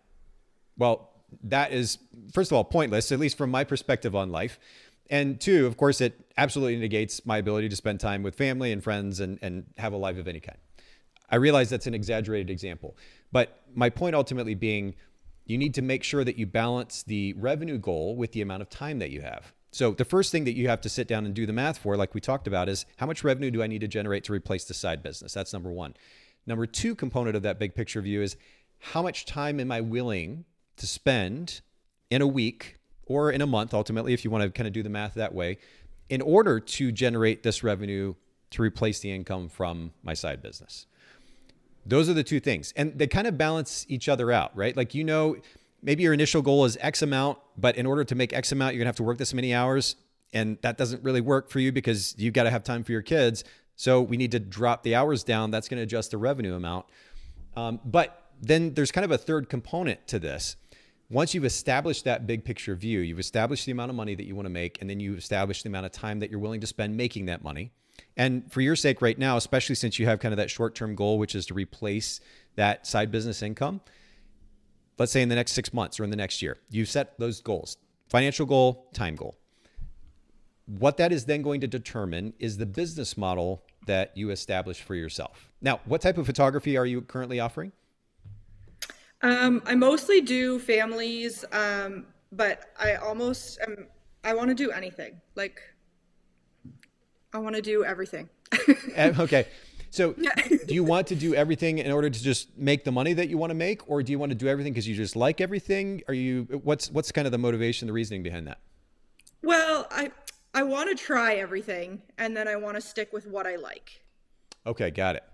Well, 0.76 1.12
that 1.44 1.72
is, 1.72 1.96
first 2.34 2.50
of 2.50 2.56
all, 2.56 2.64
pointless, 2.64 3.10
at 3.10 3.18
least 3.18 3.38
from 3.38 3.50
my 3.50 3.64
perspective 3.64 4.14
on 4.14 4.30
life. 4.30 4.58
And 5.08 5.40
two, 5.40 5.66
of 5.66 5.78
course, 5.78 6.02
it 6.02 6.21
absolutely 6.36 6.76
negates 6.76 7.24
my 7.26 7.38
ability 7.38 7.68
to 7.68 7.76
spend 7.76 8.00
time 8.00 8.22
with 8.22 8.34
family 8.34 8.72
and 8.72 8.82
friends 8.82 9.20
and, 9.20 9.38
and 9.42 9.64
have 9.78 9.92
a 9.92 9.96
life 9.96 10.18
of 10.18 10.28
any 10.28 10.40
kind. 10.40 10.58
I 11.30 11.36
realize 11.36 11.70
that's 11.70 11.86
an 11.86 11.94
exaggerated 11.94 12.50
example, 12.50 12.96
but 13.30 13.62
my 13.74 13.90
point 13.90 14.14
ultimately 14.14 14.54
being 14.54 14.94
you 15.44 15.58
need 15.58 15.74
to 15.74 15.82
make 15.82 16.04
sure 16.04 16.24
that 16.24 16.38
you 16.38 16.46
balance 16.46 17.02
the 17.02 17.32
revenue 17.34 17.78
goal 17.78 18.16
with 18.16 18.32
the 18.32 18.42
amount 18.42 18.62
of 18.62 18.70
time 18.70 18.98
that 19.00 19.10
you 19.10 19.22
have. 19.22 19.52
So 19.72 19.92
the 19.92 20.04
first 20.04 20.30
thing 20.30 20.44
that 20.44 20.54
you 20.54 20.68
have 20.68 20.80
to 20.82 20.88
sit 20.88 21.08
down 21.08 21.24
and 21.24 21.34
do 21.34 21.46
the 21.46 21.52
math 21.52 21.78
for, 21.78 21.96
like 21.96 22.14
we 22.14 22.20
talked 22.20 22.46
about, 22.46 22.68
is 22.68 22.86
how 22.96 23.06
much 23.06 23.24
revenue 23.24 23.50
do 23.50 23.62
I 23.62 23.66
need 23.66 23.80
to 23.80 23.88
generate 23.88 24.24
to 24.24 24.32
replace 24.32 24.64
the 24.64 24.74
side 24.74 25.02
business? 25.02 25.32
That's 25.32 25.52
number 25.52 25.72
one. 25.72 25.94
Number 26.46 26.66
two 26.66 26.94
component 26.94 27.36
of 27.36 27.42
that 27.42 27.58
big 27.58 27.74
picture 27.74 28.00
view 28.00 28.22
is 28.22 28.36
how 28.78 29.02
much 29.02 29.24
time 29.24 29.58
am 29.60 29.72
I 29.72 29.80
willing 29.80 30.44
to 30.76 30.86
spend 30.86 31.62
in 32.10 32.20
a 32.20 32.26
week 32.26 32.76
or 33.06 33.30
in 33.30 33.40
a 33.40 33.46
month, 33.46 33.74
ultimately, 33.74 34.12
if 34.12 34.24
you 34.24 34.30
want 34.30 34.44
to 34.44 34.50
kind 34.50 34.66
of 34.66 34.72
do 34.72 34.82
the 34.82 34.88
math 34.88 35.14
that 35.14 35.34
way, 35.34 35.58
in 36.12 36.20
order 36.20 36.60
to 36.60 36.92
generate 36.92 37.42
this 37.42 37.64
revenue 37.64 38.14
to 38.50 38.60
replace 38.60 39.00
the 39.00 39.10
income 39.10 39.48
from 39.48 39.92
my 40.02 40.12
side 40.12 40.42
business. 40.42 40.86
Those 41.86 42.06
are 42.10 42.12
the 42.12 42.22
two 42.22 42.38
things. 42.38 42.70
And 42.76 42.98
they 42.98 43.06
kind 43.06 43.26
of 43.26 43.38
balance 43.38 43.86
each 43.88 44.10
other 44.10 44.30
out, 44.30 44.54
right? 44.54 44.76
Like, 44.76 44.94
you 44.94 45.04
know, 45.04 45.36
maybe 45.82 46.02
your 46.02 46.12
initial 46.12 46.42
goal 46.42 46.66
is 46.66 46.76
X 46.82 47.00
amount, 47.00 47.38
but 47.56 47.76
in 47.76 47.86
order 47.86 48.04
to 48.04 48.14
make 48.14 48.34
X 48.34 48.52
amount, 48.52 48.74
you're 48.74 48.80
going 48.80 48.84
to 48.84 48.90
have 48.90 48.96
to 48.96 49.02
work 49.04 49.16
this 49.16 49.32
many 49.32 49.54
hours. 49.54 49.96
And 50.34 50.58
that 50.60 50.76
doesn't 50.76 51.02
really 51.02 51.22
work 51.22 51.48
for 51.48 51.60
you 51.60 51.72
because 51.72 52.14
you've 52.18 52.34
got 52.34 52.42
to 52.42 52.50
have 52.50 52.62
time 52.62 52.84
for 52.84 52.92
your 52.92 53.00
kids. 53.00 53.42
So 53.76 54.02
we 54.02 54.18
need 54.18 54.32
to 54.32 54.38
drop 54.38 54.82
the 54.82 54.94
hours 54.94 55.24
down. 55.24 55.50
That's 55.50 55.66
going 55.66 55.78
to 55.78 55.84
adjust 55.84 56.10
the 56.10 56.18
revenue 56.18 56.54
amount. 56.54 56.84
Um, 57.56 57.80
but 57.86 58.32
then 58.38 58.74
there's 58.74 58.92
kind 58.92 59.06
of 59.06 59.12
a 59.12 59.18
third 59.18 59.48
component 59.48 60.06
to 60.08 60.18
this. 60.18 60.56
Once 61.12 61.34
you've 61.34 61.44
established 61.44 62.04
that 62.04 62.26
big 62.26 62.42
picture 62.42 62.74
view, 62.74 63.00
you've 63.00 63.18
established 63.18 63.66
the 63.66 63.72
amount 63.72 63.90
of 63.90 63.94
money 63.94 64.14
that 64.14 64.24
you 64.24 64.34
want 64.34 64.46
to 64.46 64.50
make, 64.50 64.80
and 64.80 64.88
then 64.88 64.98
you've 64.98 65.18
established 65.18 65.62
the 65.62 65.68
amount 65.68 65.84
of 65.84 65.92
time 65.92 66.20
that 66.20 66.30
you're 66.30 66.40
willing 66.40 66.60
to 66.60 66.66
spend 66.66 66.96
making 66.96 67.26
that 67.26 67.44
money. 67.44 67.70
And 68.16 68.50
for 68.50 68.62
your 68.62 68.74
sake 68.74 69.02
right 69.02 69.18
now, 69.18 69.36
especially 69.36 69.74
since 69.74 69.98
you 69.98 70.06
have 70.06 70.20
kind 70.20 70.32
of 70.32 70.38
that 70.38 70.50
short 70.50 70.74
term 70.74 70.94
goal, 70.94 71.18
which 71.18 71.34
is 71.34 71.44
to 71.46 71.54
replace 71.54 72.20
that 72.56 72.86
side 72.86 73.10
business 73.10 73.42
income, 73.42 73.82
let's 74.98 75.12
say 75.12 75.20
in 75.20 75.28
the 75.28 75.34
next 75.34 75.52
six 75.52 75.74
months 75.74 76.00
or 76.00 76.04
in 76.04 76.08
the 76.08 76.16
next 76.16 76.40
year, 76.40 76.56
you've 76.70 76.88
set 76.88 77.18
those 77.18 77.42
goals 77.42 77.76
financial 78.08 78.46
goal, 78.46 78.88
time 78.94 79.14
goal. 79.14 79.36
What 80.64 80.96
that 80.96 81.12
is 81.12 81.26
then 81.26 81.42
going 81.42 81.60
to 81.60 81.66
determine 81.66 82.32
is 82.38 82.56
the 82.56 82.66
business 82.66 83.18
model 83.18 83.64
that 83.86 84.16
you 84.16 84.30
establish 84.30 84.80
for 84.80 84.94
yourself. 84.94 85.50
Now, 85.60 85.80
what 85.84 86.00
type 86.00 86.16
of 86.16 86.24
photography 86.24 86.78
are 86.78 86.86
you 86.86 87.02
currently 87.02 87.38
offering? 87.38 87.72
Um, 89.22 89.62
I 89.66 89.74
mostly 89.74 90.20
do 90.20 90.58
families, 90.58 91.44
um, 91.52 92.06
but 92.32 92.70
I 92.78 92.96
almost 92.96 93.60
am, 93.60 93.86
I 94.24 94.34
want 94.34 94.48
to 94.48 94.54
do 94.54 94.72
anything. 94.72 95.20
Like, 95.36 95.60
I 97.32 97.38
want 97.38 97.56
to 97.56 97.62
do 97.62 97.84
everything. 97.84 98.28
Eh, 98.94 99.12
okay. 99.18 99.46
So, 99.90 100.12
do 100.66 100.74
you 100.74 100.84
want 100.84 101.06
to 101.08 101.14
do 101.14 101.34
everything 101.34 101.78
in 101.78 101.90
order 101.90 102.10
to 102.10 102.22
just 102.22 102.56
make 102.58 102.84
the 102.84 102.92
money 102.92 103.12
that 103.14 103.28
you 103.28 103.38
want 103.38 103.50
to 103.50 103.54
make, 103.54 103.88
or 103.88 104.02
do 104.02 104.12
you 104.12 104.18
want 104.18 104.30
to 104.30 104.36
do 104.36 104.48
everything 104.48 104.72
because 104.72 104.86
you 104.86 104.94
just 104.94 105.16
like 105.16 105.40
everything? 105.40 106.02
Are 106.08 106.14
you 106.14 106.42
what's 106.62 106.90
what's 106.90 107.10
kind 107.12 107.26
of 107.26 107.32
the 107.32 107.38
motivation, 107.38 107.86
the 107.86 107.92
reasoning 107.92 108.22
behind 108.22 108.46
that? 108.48 108.58
Well, 109.42 109.86
I 109.90 110.10
I 110.54 110.62
want 110.62 110.90
to 110.90 111.02
try 111.02 111.34
everything, 111.34 112.02
and 112.18 112.36
then 112.36 112.48
I 112.48 112.56
want 112.56 112.76
to 112.76 112.80
stick 112.80 113.12
with 113.12 113.26
what 113.26 113.46
I 113.46 113.56
like. 113.56 114.02
Okay, 114.66 114.90
got 114.90 115.16
it. 115.16 115.24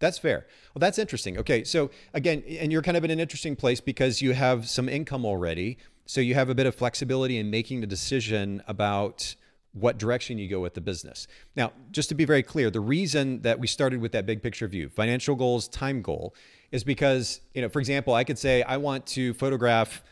That's 0.00 0.18
fair. 0.18 0.46
Well, 0.74 0.80
that's 0.80 0.98
interesting. 0.98 1.38
Okay, 1.38 1.62
so 1.62 1.90
again, 2.14 2.42
and 2.48 2.72
you're 2.72 2.82
kind 2.82 2.96
of 2.96 3.04
in 3.04 3.10
an 3.10 3.20
interesting 3.20 3.54
place 3.54 3.80
because 3.80 4.20
you 4.20 4.32
have 4.32 4.68
some 4.68 4.88
income 4.88 5.24
already, 5.24 5.78
so 6.06 6.20
you 6.20 6.34
have 6.34 6.48
a 6.48 6.54
bit 6.54 6.66
of 6.66 6.74
flexibility 6.74 7.38
in 7.38 7.50
making 7.50 7.82
the 7.82 7.86
decision 7.86 8.62
about 8.66 9.36
what 9.72 9.98
direction 9.98 10.38
you 10.38 10.48
go 10.48 10.58
with 10.58 10.74
the 10.74 10.80
business. 10.80 11.28
Now, 11.54 11.72
just 11.92 12.08
to 12.08 12.14
be 12.14 12.24
very 12.24 12.42
clear, 12.42 12.70
the 12.70 12.80
reason 12.80 13.42
that 13.42 13.60
we 13.60 13.66
started 13.66 14.00
with 14.00 14.12
that 14.12 14.26
big 14.26 14.42
picture 14.42 14.66
view, 14.66 14.88
financial 14.88 15.36
goals, 15.36 15.68
time 15.68 16.02
goal, 16.02 16.34
is 16.72 16.82
because, 16.82 17.40
you 17.54 17.62
know, 17.62 17.68
for 17.68 17.78
example, 17.78 18.14
I 18.14 18.24
could 18.24 18.38
say 18.38 18.62
I 18.62 18.78
want 18.78 19.06
to 19.08 19.34
photograph. 19.34 20.02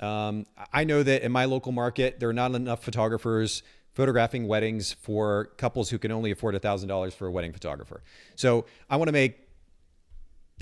Um, 0.00 0.46
I 0.72 0.84
know 0.84 1.02
that 1.02 1.22
in 1.22 1.32
my 1.32 1.46
local 1.46 1.72
market, 1.72 2.20
there 2.20 2.28
are 2.28 2.34
not 2.34 2.54
enough 2.54 2.84
photographers 2.84 3.62
photographing 3.94 4.48
weddings 4.48 4.92
for 4.92 5.46
couples 5.56 5.90
who 5.90 5.98
can 5.98 6.10
only 6.10 6.30
afford 6.30 6.54
$1,000 6.54 7.12
for 7.12 7.26
a 7.26 7.30
wedding 7.30 7.52
photographer. 7.52 8.02
So 8.36 8.64
I 8.88 8.96
want 8.96 9.08
to 9.08 9.12
make 9.12 9.38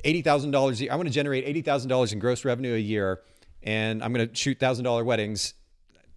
$80,000 0.05 0.73
a 0.73 0.75
year. 0.77 0.93
I 0.93 0.97
want 0.97 1.09
to 1.09 1.15
generate 1.15 1.47
$80,000 1.65 2.13
in 2.13 2.19
gross 2.19 2.45
revenue 2.45 2.75
a 2.75 2.79
year, 2.79 3.21
and 3.63 4.03
I'm 4.03 4.13
going 4.13 4.29
to 4.29 4.35
shoot 4.35 4.59
$1,000 4.59 5.05
weddings. 5.05 5.55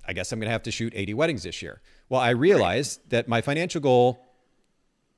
I 0.06 0.14
guess 0.14 0.32
I'm 0.32 0.40
going 0.40 0.48
to 0.48 0.52
have 0.52 0.64
to 0.64 0.72
shoot 0.72 0.94
80 0.96 1.14
weddings 1.14 1.44
this 1.44 1.62
year. 1.62 1.82
Well, 2.10 2.20
I 2.20 2.32
realized 2.32 3.10
that 3.10 3.28
my 3.28 3.42
financial 3.42 3.82
goal 3.82 4.26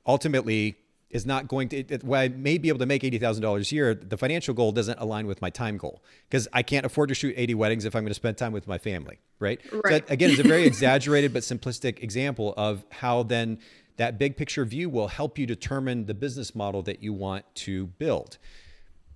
ultimately 0.06 0.76
is 1.16 1.26
not 1.26 1.48
going 1.48 1.68
to, 1.70 1.78
it, 1.78 2.02
I 2.08 2.28
may 2.28 2.58
be 2.58 2.68
able 2.68 2.78
to 2.78 2.86
make 2.86 3.02
$80,000 3.02 3.72
a 3.72 3.74
year, 3.74 3.94
the 3.94 4.16
financial 4.16 4.54
goal 4.54 4.70
doesn't 4.70 4.98
align 5.00 5.26
with 5.26 5.40
my 5.40 5.50
time 5.50 5.78
goal 5.78 6.02
because 6.28 6.46
I 6.52 6.62
can't 6.62 6.84
afford 6.84 7.08
to 7.08 7.14
shoot 7.14 7.34
80 7.36 7.54
weddings 7.54 7.84
if 7.84 7.96
I'm 7.96 8.02
going 8.02 8.10
to 8.10 8.14
spend 8.14 8.36
time 8.36 8.52
with 8.52 8.68
my 8.68 8.78
family, 8.78 9.18
right? 9.40 9.60
right. 9.72 9.82
So 9.84 9.90
that, 9.90 10.10
again, 10.10 10.30
it's 10.30 10.40
a 10.40 10.44
very 10.44 10.66
exaggerated 10.72 11.32
but 11.32 11.42
simplistic 11.42 12.02
example 12.02 12.54
of 12.56 12.84
how 12.90 13.22
then 13.22 13.58
that 13.96 14.18
big 14.18 14.36
picture 14.36 14.64
view 14.64 14.90
will 14.90 15.08
help 15.08 15.38
you 15.38 15.46
determine 15.46 16.04
the 16.04 16.14
business 16.14 16.54
model 16.54 16.82
that 16.82 17.02
you 17.02 17.12
want 17.12 17.44
to 17.54 17.86
build. 17.86 18.36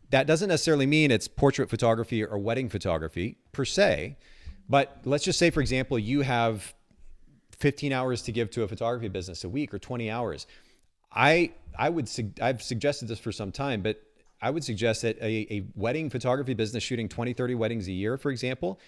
That 0.09 0.27
doesn't 0.27 0.49
necessarily 0.49 0.87
mean 0.87 1.11
it's 1.11 1.29
portrait 1.29 1.69
photography 1.69 2.25
or 2.25 2.39
wedding 2.39 2.69
photography 2.69 3.37
per 3.53 3.65
se, 3.65 4.17
but 4.69 4.99
let's 5.05 5.25
just 5.25 5.39
say, 5.39 5.51
for 5.51 5.61
example, 5.61 5.99
you 5.99 6.23
have 6.23 6.75
15 7.59 7.93
hours 7.93 8.23
to 8.23 8.33
give 8.33 8.51
to 8.53 8.63
a 8.63 8.69
photography 8.69 9.09
business 9.09 9.45
a 9.45 9.49
week 9.49 9.75
or 9.75 9.79
20 9.79 10.11
hours. 10.11 10.47
I 11.13 11.53
I 11.79 11.89
would 11.89 12.11
I've 12.41 12.63
suggested 12.63 13.09
this 13.09 13.19
for 13.19 13.33
some 13.33 13.53
time, 13.53 13.83
but 13.83 14.03
I 14.43 14.51
would 14.51 14.65
suggest 14.65 15.03
that 15.03 15.19
a, 15.21 15.47
a 15.53 15.67
wedding 15.75 16.09
photography 16.11 16.55
business 16.55 16.83
shooting 16.83 17.09
20, 17.09 17.35
30 17.35 17.55
weddings 17.55 17.89
a 17.89 17.93
year, 17.93 18.17
for 18.17 18.31
example, 18.31 18.81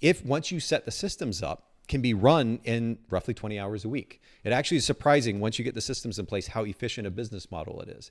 if 0.00 0.24
once 0.24 0.50
you 0.50 0.60
set 0.60 0.84
the 0.84 0.90
systems 0.90 1.42
up, 1.42 1.70
can 1.88 2.00
be 2.00 2.14
run 2.14 2.60
in 2.64 2.98
roughly 3.10 3.34
20 3.34 3.58
hours 3.58 3.84
a 3.84 3.88
week. 3.88 4.20
It 4.44 4.52
actually 4.52 4.76
is 4.76 4.84
surprising 4.84 5.40
once 5.40 5.58
you 5.58 5.64
get 5.64 5.74
the 5.74 5.80
systems 5.80 6.18
in 6.18 6.26
place 6.26 6.46
how 6.46 6.64
efficient 6.64 7.06
a 7.06 7.10
business 7.10 7.50
model 7.50 7.80
it 7.80 7.88
is. 7.88 8.10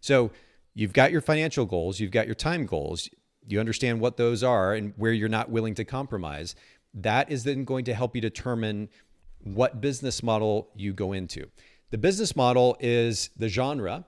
So 0.00 0.30
you've 0.74 0.94
got 0.94 1.12
your 1.12 1.20
financial 1.20 1.66
goals, 1.66 2.00
you've 2.00 2.10
got 2.10 2.26
your 2.26 2.34
time 2.34 2.64
goals, 2.64 3.08
you 3.46 3.60
understand 3.60 4.00
what 4.00 4.16
those 4.16 4.42
are 4.42 4.72
and 4.72 4.94
where 4.96 5.12
you're 5.12 5.28
not 5.28 5.50
willing 5.50 5.74
to 5.74 5.84
compromise. 5.84 6.54
That 6.94 7.30
is 7.30 7.44
then 7.44 7.64
going 7.64 7.84
to 7.84 7.94
help 7.94 8.14
you 8.14 8.22
determine 8.22 8.88
what 9.44 9.80
business 9.80 10.22
model 10.22 10.70
you 10.74 10.92
go 10.94 11.12
into. 11.12 11.48
The 11.90 11.98
business 11.98 12.36
model 12.36 12.76
is 12.80 13.30
the 13.36 13.48
genre. 13.48 14.04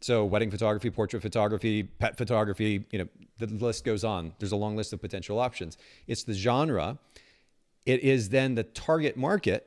So 0.00 0.24
wedding 0.24 0.50
photography, 0.50 0.90
portrait 0.90 1.22
photography, 1.22 1.82
pet 1.82 2.16
photography, 2.16 2.84
you 2.90 2.98
know, 2.98 3.08
the 3.38 3.46
list 3.46 3.84
goes 3.84 4.04
on. 4.04 4.32
There's 4.38 4.52
a 4.52 4.56
long 4.56 4.76
list 4.76 4.92
of 4.92 5.00
potential 5.00 5.38
options. 5.38 5.76
It's 6.06 6.24
the 6.24 6.34
genre. 6.34 6.98
It 7.84 8.00
is 8.00 8.28
then 8.28 8.54
the 8.54 8.64
target 8.64 9.16
market. 9.16 9.66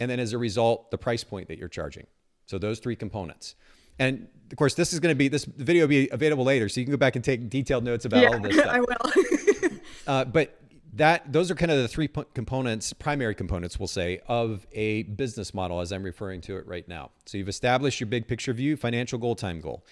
And 0.00 0.10
then 0.10 0.20
as 0.20 0.32
a 0.32 0.38
result, 0.38 0.90
the 0.90 0.98
price 0.98 1.24
point 1.24 1.48
that 1.48 1.58
you're 1.58 1.68
charging. 1.68 2.06
So 2.46 2.58
those 2.58 2.78
three 2.78 2.96
components. 2.96 3.54
And 3.98 4.28
of 4.50 4.56
course, 4.56 4.74
this 4.74 4.92
is 4.92 5.00
going 5.00 5.12
to 5.12 5.18
be 5.18 5.28
this 5.28 5.44
video 5.44 5.84
will 5.84 5.88
be 5.88 6.08
available 6.10 6.44
later, 6.44 6.68
so 6.68 6.80
you 6.80 6.86
can 6.86 6.92
go 6.92 6.98
back 6.98 7.14
and 7.16 7.24
take 7.24 7.48
detailed 7.48 7.84
notes 7.84 8.04
about 8.04 8.22
yeah, 8.22 8.28
all 8.28 8.40
this 8.40 8.56
stuff. 8.56 8.66
I 8.70 8.80
will. 8.80 9.78
uh, 10.06 10.24
but 10.24 10.58
that 10.96 11.32
those 11.32 11.50
are 11.50 11.54
kind 11.54 11.72
of 11.72 11.78
the 11.78 11.88
three 11.88 12.08
components, 12.34 12.92
primary 12.92 13.34
components, 13.34 13.78
we'll 13.78 13.88
say, 13.88 14.20
of 14.28 14.66
a 14.72 15.02
business 15.04 15.52
model 15.52 15.80
as 15.80 15.92
I'm 15.92 16.04
referring 16.04 16.40
to 16.42 16.56
it 16.56 16.66
right 16.66 16.86
now. 16.86 17.10
So 17.26 17.36
you've 17.36 17.48
established 17.48 18.00
your 18.00 18.06
big 18.06 18.28
picture 18.28 18.52
view, 18.52 18.76
financial 18.76 19.18
goal, 19.18 19.34
time 19.34 19.60
goal. 19.60 19.84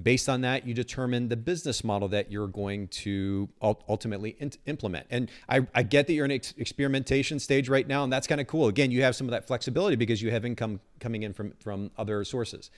Based 0.00 0.28
on 0.28 0.42
that, 0.42 0.66
you 0.66 0.74
determine 0.74 1.28
the 1.28 1.36
business 1.36 1.82
model 1.82 2.08
that 2.08 2.30
you're 2.30 2.46
going 2.46 2.86
to 2.88 3.48
ultimately 3.60 4.36
implement. 4.66 5.06
And 5.10 5.28
I, 5.48 5.66
I 5.74 5.82
get 5.82 6.06
that 6.06 6.12
you're 6.12 6.24
in 6.24 6.30
ex- 6.30 6.54
experimentation 6.56 7.40
stage 7.40 7.68
right 7.68 7.86
now, 7.86 8.04
and 8.04 8.12
that's 8.12 8.28
kind 8.28 8.40
of 8.40 8.46
cool. 8.46 8.68
Again, 8.68 8.92
you 8.92 9.02
have 9.02 9.16
some 9.16 9.26
of 9.26 9.32
that 9.32 9.46
flexibility 9.46 9.96
because 9.96 10.22
you 10.22 10.30
have 10.30 10.44
income 10.44 10.80
coming 11.00 11.24
in 11.24 11.32
from 11.32 11.52
from 11.58 11.90
other 11.98 12.22
sources. 12.22 12.70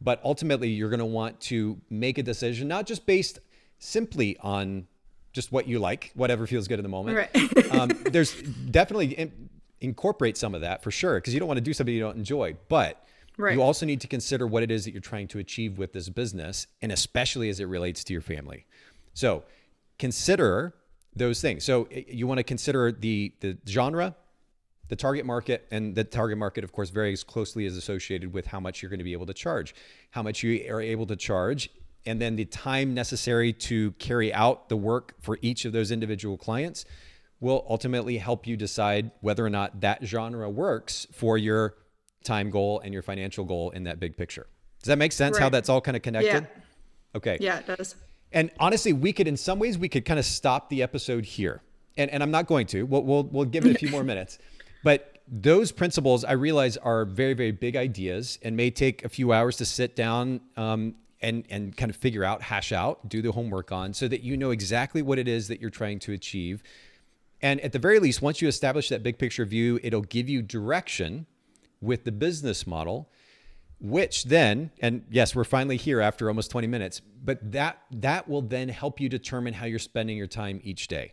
But 0.00 0.20
ultimately, 0.24 0.70
you're 0.70 0.90
going 0.90 0.98
to 0.98 1.04
want 1.04 1.40
to 1.42 1.80
make 1.88 2.18
a 2.18 2.22
decision 2.22 2.66
not 2.66 2.84
just 2.84 3.06
based 3.06 3.38
simply 3.78 4.36
on 4.40 4.88
just 5.32 5.52
what 5.52 5.68
you 5.68 5.78
like, 5.78 6.10
whatever 6.14 6.46
feels 6.46 6.68
good 6.68 6.78
in 6.78 6.82
the 6.82 6.88
moment. 6.88 7.16
Right. 7.16 7.66
um, 7.72 7.88
there's 8.10 8.34
definitely 8.42 9.14
in, 9.14 9.50
incorporate 9.80 10.36
some 10.36 10.54
of 10.54 10.62
that 10.62 10.82
for 10.82 10.90
sure, 10.90 11.16
because 11.16 11.34
you 11.34 11.40
don't 11.40 11.48
want 11.48 11.58
to 11.58 11.62
do 11.64 11.72
something 11.72 11.94
you 11.94 12.00
don't 12.00 12.16
enjoy. 12.16 12.56
But 12.68 13.04
right. 13.36 13.54
you 13.54 13.62
also 13.62 13.86
need 13.86 14.00
to 14.00 14.08
consider 14.08 14.46
what 14.46 14.62
it 14.62 14.70
is 14.70 14.84
that 14.84 14.92
you're 14.92 15.00
trying 15.00 15.28
to 15.28 15.38
achieve 15.38 15.78
with 15.78 15.92
this 15.92 16.08
business, 16.08 16.66
and 16.82 16.92
especially 16.92 17.48
as 17.48 17.60
it 17.60 17.66
relates 17.66 18.04
to 18.04 18.12
your 18.12 18.22
family. 18.22 18.66
So 19.14 19.44
consider 19.98 20.74
those 21.14 21.40
things. 21.40 21.64
So 21.64 21.88
you 21.90 22.26
want 22.26 22.38
to 22.38 22.44
consider 22.44 22.92
the 22.92 23.32
the 23.40 23.58
genre, 23.68 24.14
the 24.88 24.96
target 24.96 25.26
market, 25.26 25.66
and 25.70 25.94
the 25.94 26.04
target 26.04 26.38
market, 26.38 26.64
of 26.64 26.72
course, 26.72 26.90
very 26.90 27.16
closely 27.16 27.66
is 27.66 27.76
associated 27.76 28.32
with 28.32 28.46
how 28.46 28.60
much 28.60 28.82
you're 28.82 28.90
going 28.90 28.98
to 28.98 29.04
be 29.04 29.12
able 29.12 29.26
to 29.26 29.34
charge, 29.34 29.74
how 30.10 30.22
much 30.22 30.42
you 30.42 30.66
are 30.72 30.80
able 30.80 31.06
to 31.06 31.16
charge 31.16 31.70
and 32.06 32.20
then 32.20 32.36
the 32.36 32.44
time 32.44 32.94
necessary 32.94 33.52
to 33.52 33.92
carry 33.92 34.32
out 34.32 34.68
the 34.68 34.76
work 34.76 35.14
for 35.20 35.38
each 35.42 35.64
of 35.64 35.72
those 35.72 35.90
individual 35.90 36.36
clients 36.36 36.84
will 37.40 37.64
ultimately 37.68 38.18
help 38.18 38.46
you 38.46 38.56
decide 38.56 39.10
whether 39.20 39.44
or 39.44 39.50
not 39.50 39.80
that 39.80 40.04
genre 40.04 40.48
works 40.48 41.06
for 41.12 41.38
your 41.38 41.74
time 42.24 42.50
goal 42.50 42.80
and 42.80 42.92
your 42.92 43.02
financial 43.02 43.44
goal 43.44 43.70
in 43.70 43.84
that 43.84 43.98
big 43.98 44.16
picture. 44.16 44.46
Does 44.82 44.88
that 44.88 44.98
make 44.98 45.12
sense 45.12 45.36
right. 45.36 45.42
how 45.42 45.48
that's 45.48 45.68
all 45.68 45.80
kind 45.80 45.96
of 45.96 46.02
connected? 46.02 46.46
Yeah. 46.54 46.62
Okay. 47.16 47.38
Yeah, 47.40 47.58
it 47.58 47.66
does. 47.66 47.96
And 48.32 48.50
honestly, 48.58 48.92
we 48.92 49.12
could, 49.12 49.26
in 49.26 49.36
some 49.36 49.58
ways, 49.58 49.76
we 49.76 49.88
could 49.88 50.04
kind 50.04 50.18
of 50.18 50.24
stop 50.24 50.68
the 50.68 50.82
episode 50.82 51.24
here. 51.24 51.62
And, 51.96 52.10
and 52.10 52.22
I'm 52.22 52.30
not 52.30 52.46
going 52.46 52.66
to. 52.68 52.84
We'll, 52.84 53.02
we'll, 53.02 53.24
we'll 53.24 53.44
give 53.46 53.66
it 53.66 53.74
a 53.74 53.78
few 53.78 53.88
more 53.88 54.04
minutes. 54.04 54.38
But 54.84 55.18
those 55.26 55.72
principles, 55.72 56.24
I 56.24 56.32
realize, 56.32 56.76
are 56.76 57.04
very, 57.04 57.34
very 57.34 57.52
big 57.52 57.76
ideas 57.76 58.38
and 58.42 58.56
may 58.56 58.70
take 58.70 59.04
a 59.04 59.08
few 59.08 59.32
hours 59.32 59.56
to 59.56 59.64
sit 59.64 59.96
down 59.96 60.40
um, 60.56 60.94
and 61.22 61.44
and 61.50 61.76
kind 61.76 61.90
of 61.90 61.96
figure 61.96 62.24
out, 62.24 62.42
hash 62.42 62.72
out, 62.72 63.08
do 63.08 63.22
the 63.22 63.32
homework 63.32 63.72
on 63.72 63.92
so 63.94 64.08
that 64.08 64.22
you 64.22 64.36
know 64.36 64.50
exactly 64.50 65.02
what 65.02 65.18
it 65.18 65.28
is 65.28 65.48
that 65.48 65.60
you're 65.60 65.70
trying 65.70 65.98
to 66.00 66.12
achieve. 66.12 66.62
And 67.42 67.60
at 67.60 67.72
the 67.72 67.78
very 67.78 67.98
least, 67.98 68.20
once 68.20 68.42
you 68.42 68.48
establish 68.48 68.88
that 68.90 69.02
big 69.02 69.18
picture 69.18 69.44
view, 69.44 69.80
it'll 69.82 70.02
give 70.02 70.28
you 70.28 70.42
direction 70.42 71.26
with 71.80 72.04
the 72.04 72.12
business 72.12 72.66
model, 72.66 73.08
which 73.80 74.24
then, 74.24 74.70
and 74.80 75.04
yes, 75.10 75.34
we're 75.34 75.44
finally 75.44 75.78
here 75.78 76.00
after 76.00 76.28
almost 76.28 76.50
20 76.50 76.66
minutes, 76.66 77.00
but 77.24 77.52
that 77.52 77.80
that 77.90 78.28
will 78.28 78.42
then 78.42 78.68
help 78.68 79.00
you 79.00 79.08
determine 79.08 79.54
how 79.54 79.66
you're 79.66 79.78
spending 79.78 80.16
your 80.16 80.26
time 80.26 80.60
each 80.62 80.88
day. 80.88 81.12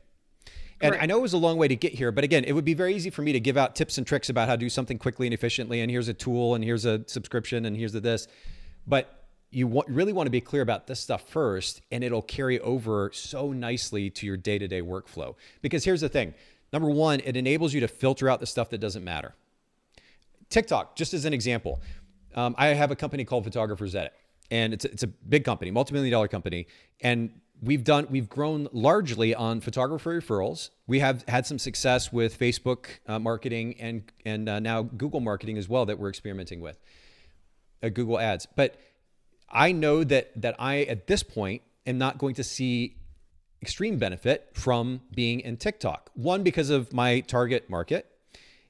And. 0.79 0.93
I 0.95 1.07
know 1.07 1.17
it 1.17 1.21
was 1.21 1.33
a 1.33 1.37
long 1.37 1.57
way 1.57 1.67
to 1.67 1.75
get 1.75 1.93
here, 1.93 2.11
but 2.11 2.23
again, 2.23 2.43
it 2.43 2.53
would 2.53 2.65
be 2.65 2.75
very 2.75 2.93
easy 2.93 3.09
for 3.09 3.23
me 3.23 3.31
to 3.31 3.39
give 3.39 3.57
out 3.57 3.75
tips 3.75 3.97
and 3.97 4.05
tricks 4.05 4.29
about 4.29 4.47
how 4.47 4.55
to 4.55 4.59
do 4.59 4.69
something 4.69 4.99
quickly 4.99 5.25
and 5.25 5.33
efficiently. 5.33 5.81
And 5.81 5.89
here's 5.89 6.07
a 6.07 6.13
tool, 6.13 6.53
and 6.53 6.63
here's 6.63 6.85
a 6.85 7.03
subscription, 7.07 7.65
and 7.65 7.75
here's 7.75 7.93
the 7.93 7.99
this. 7.99 8.27
But 8.85 9.16
you 9.49 9.67
want, 9.67 9.87
really 9.89 10.13
want 10.13 10.27
to 10.27 10.31
be 10.31 10.41
clear 10.41 10.61
about 10.61 10.87
this 10.87 10.99
stuff 10.99 11.27
first, 11.29 11.81
and 11.91 12.03
it'll 12.03 12.21
carry 12.21 12.59
over 12.59 13.11
so 13.13 13.51
nicely 13.51 14.09
to 14.09 14.25
your 14.25 14.37
day 14.37 14.57
to 14.57 14.67
day 14.67 14.81
workflow. 14.81 15.35
Because 15.61 15.83
here's 15.85 16.01
the 16.01 16.09
thing 16.09 16.33
number 16.73 16.89
one, 16.89 17.21
it 17.21 17.37
enables 17.37 17.73
you 17.73 17.79
to 17.79 17.87
filter 17.87 18.29
out 18.29 18.39
the 18.39 18.45
stuff 18.45 18.69
that 18.69 18.79
doesn't 18.79 19.03
matter. 19.03 19.35
TikTok, 20.49 20.95
just 20.95 21.13
as 21.13 21.25
an 21.25 21.33
example, 21.33 21.81
um, 22.35 22.55
I 22.57 22.67
have 22.67 22.91
a 22.91 22.95
company 22.95 23.25
called 23.25 23.43
Photographers 23.43 23.95
Edit, 23.95 24.13
and 24.51 24.73
it's 24.73 24.85
a, 24.85 24.91
it's 24.91 25.03
a 25.03 25.07
big 25.07 25.43
company, 25.43 25.71
multi 25.71 25.93
million 25.93 26.11
dollar 26.11 26.27
company. 26.27 26.67
And 27.01 27.39
we've 27.61 27.83
done 27.83 28.07
we've 28.09 28.29
grown 28.29 28.67
largely 28.71 29.33
on 29.33 29.61
photographer 29.61 30.19
referrals. 30.21 30.69
We 30.85 30.99
have 30.99 31.23
had 31.27 31.45
some 31.45 31.57
success 31.57 32.11
with 32.11 32.37
Facebook 32.37 32.87
uh, 33.07 33.19
marketing 33.19 33.75
and 33.79 34.03
and 34.25 34.47
uh, 34.49 34.59
now 34.59 34.83
Google 34.83 35.19
marketing 35.19 35.57
as 35.57 35.67
well 35.67 35.85
that 35.85 35.99
we're 35.99 36.09
experimenting 36.09 36.61
with, 36.61 36.79
uh, 37.81 37.89
Google 37.89 38.19
Ads. 38.19 38.47
But 38.55 38.79
I 39.49 39.71
know 39.71 40.03
that 40.03 40.31
that 40.41 40.55
I 40.59 40.83
at 40.83 41.07
this 41.07 41.23
point 41.23 41.61
am 41.85 41.97
not 41.97 42.17
going 42.17 42.35
to 42.35 42.43
see 42.43 42.95
extreme 43.61 43.97
benefit 43.97 44.49
from 44.53 45.01
being 45.13 45.39
in 45.39 45.57
TikTok. 45.57 46.11
One 46.13 46.43
because 46.43 46.69
of 46.69 46.93
my 46.93 47.21
target 47.21 47.69
market 47.69 48.17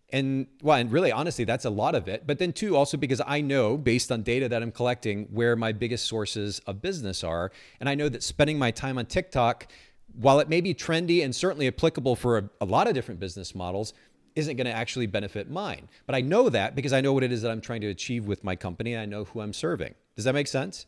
and 0.10 0.48
well, 0.62 0.78
and 0.78 0.92
really, 0.92 1.12
honestly, 1.12 1.44
that's 1.44 1.66
a 1.66 1.70
lot 1.70 1.94
of 1.94 2.08
it. 2.08 2.26
But 2.26 2.40
then, 2.40 2.54
two, 2.54 2.78
also 2.78 2.96
because 2.96 3.22
I 3.26 3.42
know 3.42 3.78
based 3.78 4.12
on 4.12 4.24
data 4.24 4.48
that 4.50 4.62
I'm 4.62 4.72
collecting 4.72 5.26
where 5.32 5.56
my 5.56 5.74
biggest 5.74 6.06
sources 6.06 6.60
of 6.60 6.82
business 6.82 7.24
are. 7.24 7.52
And 7.80 7.90
I 7.90 7.96
know 7.96 8.08
that 8.10 8.24
spending 8.24 8.58
my 8.58 8.72
time 8.72 8.98
on 8.98 9.06
TikTok, 9.06 9.68
while 10.13 10.40
it 10.40 10.48
may 10.48 10.62
be 10.62 10.74
trendy 10.74 11.24
and 11.24 11.36
certainly 11.36 11.68
applicable 11.68 12.16
for 12.16 12.38
a, 12.38 12.50
a 12.62 12.66
lot 12.66 12.88
of 12.88 12.94
different 12.94 13.20
business 13.20 13.54
models, 13.54 13.94
isn't 14.36 14.56
going 14.56 14.68
to 14.68 14.74
actually 14.74 15.08
benefit 15.08 15.50
mine. 15.50 15.90
But 16.06 16.16
I 16.16 16.22
know 16.22 16.48
that 16.50 16.76
because 16.76 16.94
I 16.94 17.02
know 17.02 17.12
what 17.12 17.24
it 17.24 17.32
is 17.34 17.42
that 17.42 17.52
I'm 17.52 17.62
trying 17.62 17.82
to 17.82 17.88
achieve 17.88 18.28
with 18.28 18.44
my 18.44 18.56
company 18.56 18.94
and 18.94 19.02
I 19.02 19.06
know 19.06 19.26
who 19.26 19.42
I'm 19.42 19.54
serving. 19.54 19.94
Does 20.17 20.25
that 20.25 20.34
make 20.34 20.47
sense? 20.47 20.86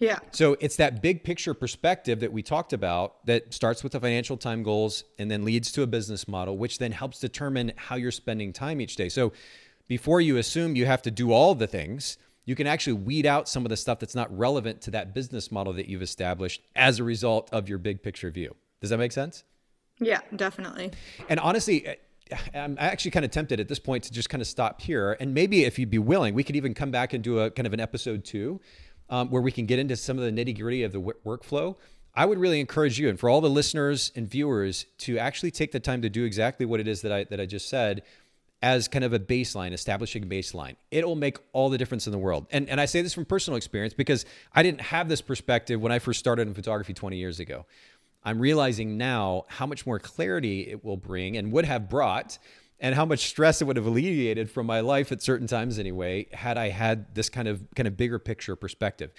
Yeah. 0.00 0.18
So 0.32 0.56
it's 0.58 0.74
that 0.76 1.00
big 1.00 1.22
picture 1.22 1.54
perspective 1.54 2.18
that 2.20 2.32
we 2.32 2.42
talked 2.42 2.72
about 2.72 3.24
that 3.26 3.54
starts 3.54 3.84
with 3.84 3.92
the 3.92 4.00
financial 4.00 4.36
time 4.36 4.64
goals 4.64 5.04
and 5.16 5.30
then 5.30 5.44
leads 5.44 5.70
to 5.72 5.82
a 5.82 5.86
business 5.86 6.26
model, 6.26 6.58
which 6.58 6.78
then 6.78 6.90
helps 6.90 7.20
determine 7.20 7.72
how 7.76 7.94
you're 7.94 8.10
spending 8.10 8.52
time 8.52 8.80
each 8.80 8.96
day. 8.96 9.08
So 9.08 9.32
before 9.86 10.20
you 10.20 10.38
assume 10.38 10.74
you 10.74 10.86
have 10.86 11.02
to 11.02 11.12
do 11.12 11.30
all 11.30 11.54
the 11.54 11.68
things, 11.68 12.18
you 12.46 12.56
can 12.56 12.66
actually 12.66 12.94
weed 12.94 13.26
out 13.26 13.48
some 13.48 13.64
of 13.64 13.70
the 13.70 13.76
stuff 13.76 14.00
that's 14.00 14.16
not 14.16 14.36
relevant 14.36 14.80
to 14.82 14.90
that 14.90 15.14
business 15.14 15.52
model 15.52 15.72
that 15.74 15.88
you've 15.88 16.02
established 16.02 16.62
as 16.74 16.98
a 16.98 17.04
result 17.04 17.48
of 17.52 17.68
your 17.68 17.78
big 17.78 18.02
picture 18.02 18.30
view. 18.30 18.56
Does 18.80 18.90
that 18.90 18.98
make 18.98 19.12
sense? 19.12 19.44
Yeah, 20.00 20.20
definitely. 20.34 20.90
And 21.28 21.38
honestly, 21.38 21.86
I'm 22.54 22.76
actually 22.78 23.10
kind 23.10 23.24
of 23.24 23.30
tempted 23.30 23.60
at 23.60 23.68
this 23.68 23.78
point 23.78 24.04
to 24.04 24.12
just 24.12 24.28
kind 24.28 24.40
of 24.40 24.46
stop 24.46 24.80
here. 24.80 25.16
And 25.20 25.34
maybe 25.34 25.64
if 25.64 25.78
you'd 25.78 25.90
be 25.90 25.98
willing, 25.98 26.34
we 26.34 26.44
could 26.44 26.56
even 26.56 26.74
come 26.74 26.90
back 26.90 27.12
and 27.12 27.22
do 27.22 27.40
a 27.40 27.50
kind 27.50 27.66
of 27.66 27.72
an 27.72 27.80
episode 27.80 28.24
two 28.24 28.60
um, 29.10 29.30
where 29.30 29.42
we 29.42 29.52
can 29.52 29.66
get 29.66 29.78
into 29.78 29.96
some 29.96 30.18
of 30.18 30.24
the 30.24 30.30
nitty 30.30 30.58
gritty 30.58 30.82
of 30.82 30.92
the 30.92 30.98
w- 30.98 31.18
workflow. 31.24 31.76
I 32.14 32.26
would 32.26 32.38
really 32.38 32.60
encourage 32.60 32.98
you 32.98 33.08
and 33.08 33.18
for 33.18 33.30
all 33.30 33.40
the 33.40 33.50
listeners 33.50 34.12
and 34.14 34.28
viewers 34.28 34.86
to 34.98 35.18
actually 35.18 35.50
take 35.50 35.72
the 35.72 35.80
time 35.80 36.02
to 36.02 36.10
do 36.10 36.24
exactly 36.24 36.66
what 36.66 36.80
it 36.80 36.88
is 36.88 37.02
that 37.02 37.12
I 37.12 37.24
that 37.24 37.40
I 37.40 37.46
just 37.46 37.68
said 37.68 38.02
as 38.62 38.86
kind 38.86 39.04
of 39.04 39.12
a 39.12 39.18
baseline, 39.18 39.72
establishing 39.72 40.22
a 40.22 40.26
baseline. 40.26 40.76
It'll 40.90 41.16
make 41.16 41.38
all 41.52 41.68
the 41.68 41.76
difference 41.78 42.06
in 42.06 42.12
the 42.12 42.18
world. 42.18 42.46
And 42.50 42.68
and 42.68 42.80
I 42.80 42.84
say 42.84 43.02
this 43.02 43.14
from 43.14 43.24
personal 43.24 43.56
experience 43.56 43.94
because 43.94 44.24
I 44.52 44.62
didn't 44.62 44.82
have 44.82 45.08
this 45.08 45.20
perspective 45.20 45.80
when 45.80 45.90
I 45.90 45.98
first 45.98 46.20
started 46.20 46.46
in 46.48 46.54
photography 46.54 46.94
20 46.94 47.16
years 47.16 47.40
ago. 47.40 47.66
I'm 48.24 48.38
realizing 48.38 48.96
now 48.96 49.44
how 49.48 49.66
much 49.66 49.86
more 49.86 49.98
clarity 49.98 50.68
it 50.68 50.84
will 50.84 50.96
bring 50.96 51.36
and 51.36 51.52
would 51.52 51.64
have 51.64 51.88
brought 51.88 52.38
and 52.78 52.94
how 52.94 53.04
much 53.04 53.28
stress 53.28 53.62
it 53.62 53.64
would 53.64 53.76
have 53.76 53.86
alleviated 53.86 54.50
from 54.50 54.66
my 54.66 54.80
life 54.80 55.12
at 55.12 55.22
certain 55.22 55.46
times 55.46 55.78
anyway 55.78 56.26
had 56.32 56.58
I 56.58 56.68
had 56.68 57.14
this 57.14 57.28
kind 57.28 57.48
of 57.48 57.64
kind 57.74 57.86
of 57.86 57.96
bigger 57.96 58.18
picture 58.18 58.56
perspective. 58.56 59.12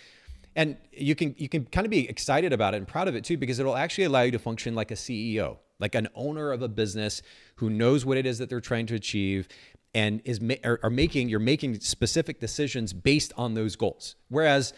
And 0.56 0.78
you 0.92 1.16
can 1.16 1.34
you 1.38 1.50
can 1.50 1.66
kind 1.66 1.86
of 1.86 1.92
be 1.92 2.08
excited 2.08 2.54
about 2.54 2.74
it 2.74 2.78
and 2.78 2.88
proud 2.88 3.08
of 3.08 3.16
it 3.16 3.24
too 3.24 3.38
because 3.38 3.60
it'll 3.60 3.78
actually 3.78 4.04
allow 4.04 4.22
you 4.22 4.32
to 4.32 4.40
function 4.40 4.76
like 4.76 4.92
a 4.92 4.96
CEO, 4.96 5.58
like 5.80 5.96
an 5.96 6.08
owner 6.14 6.52
of 6.52 6.62
a 6.62 6.68
business 6.68 7.22
who 7.56 7.70
knows 7.70 8.06
what 8.06 8.18
it 8.18 8.26
is 8.26 8.38
that 8.38 8.50
they're 8.50 8.62
trying 8.62 8.86
to 8.88 8.96
achieve 8.96 9.48
and 9.96 10.22
is 10.26 10.40
are, 10.64 10.90
making 10.90 11.30
you're 11.30 11.40
making 11.40 11.80
specific 11.80 12.40
decisions 12.40 12.94
based 12.94 13.32
on 13.38 13.54
those 13.54 13.76
goals. 13.76 14.16
Whereas 14.30 14.74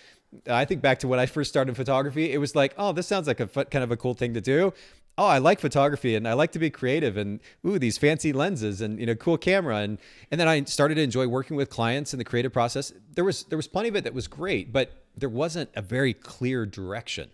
I 0.47 0.65
think 0.65 0.81
back 0.81 0.99
to 0.99 1.07
when 1.07 1.19
I 1.19 1.25
first 1.25 1.49
started 1.49 1.75
photography, 1.75 2.31
it 2.31 2.37
was 2.37 2.55
like, 2.55 2.73
oh, 2.77 2.91
this 2.91 3.07
sounds 3.07 3.27
like 3.27 3.39
a 3.39 3.47
kind 3.47 3.83
of 3.83 3.91
a 3.91 3.97
cool 3.97 4.13
thing 4.13 4.33
to 4.33 4.41
do 4.41 4.73
oh, 5.17 5.25
I 5.25 5.37
like 5.37 5.59
photography 5.59 6.15
and 6.15 6.27
I 6.27 6.33
like 6.33 6.51
to 6.53 6.59
be 6.59 6.69
creative 6.69 7.17
and 7.17 7.39
ooh, 7.65 7.79
these 7.79 7.97
fancy 7.97 8.33
lenses 8.33 8.81
and 8.81 8.99
you 8.99 9.05
know, 9.05 9.15
cool 9.15 9.37
camera 9.37 9.77
and 9.77 9.97
and 10.31 10.39
then 10.39 10.47
I 10.47 10.63
started 10.63 10.95
to 10.95 11.01
enjoy 11.01 11.27
working 11.27 11.55
with 11.55 11.69
clients 11.69 12.13
in 12.13 12.17
the 12.17 12.25
creative 12.25 12.51
process. 12.51 12.93
There 13.13 13.23
was 13.23 13.43
there 13.43 13.57
was 13.57 13.67
plenty 13.67 13.89
of 13.89 13.95
it 13.95 14.03
that 14.03 14.13
was 14.13 14.27
great, 14.27 14.73
but 14.73 14.91
there 15.15 15.29
wasn't 15.29 15.69
a 15.75 15.81
very 15.81 16.13
clear 16.13 16.65
direction. 16.65 17.29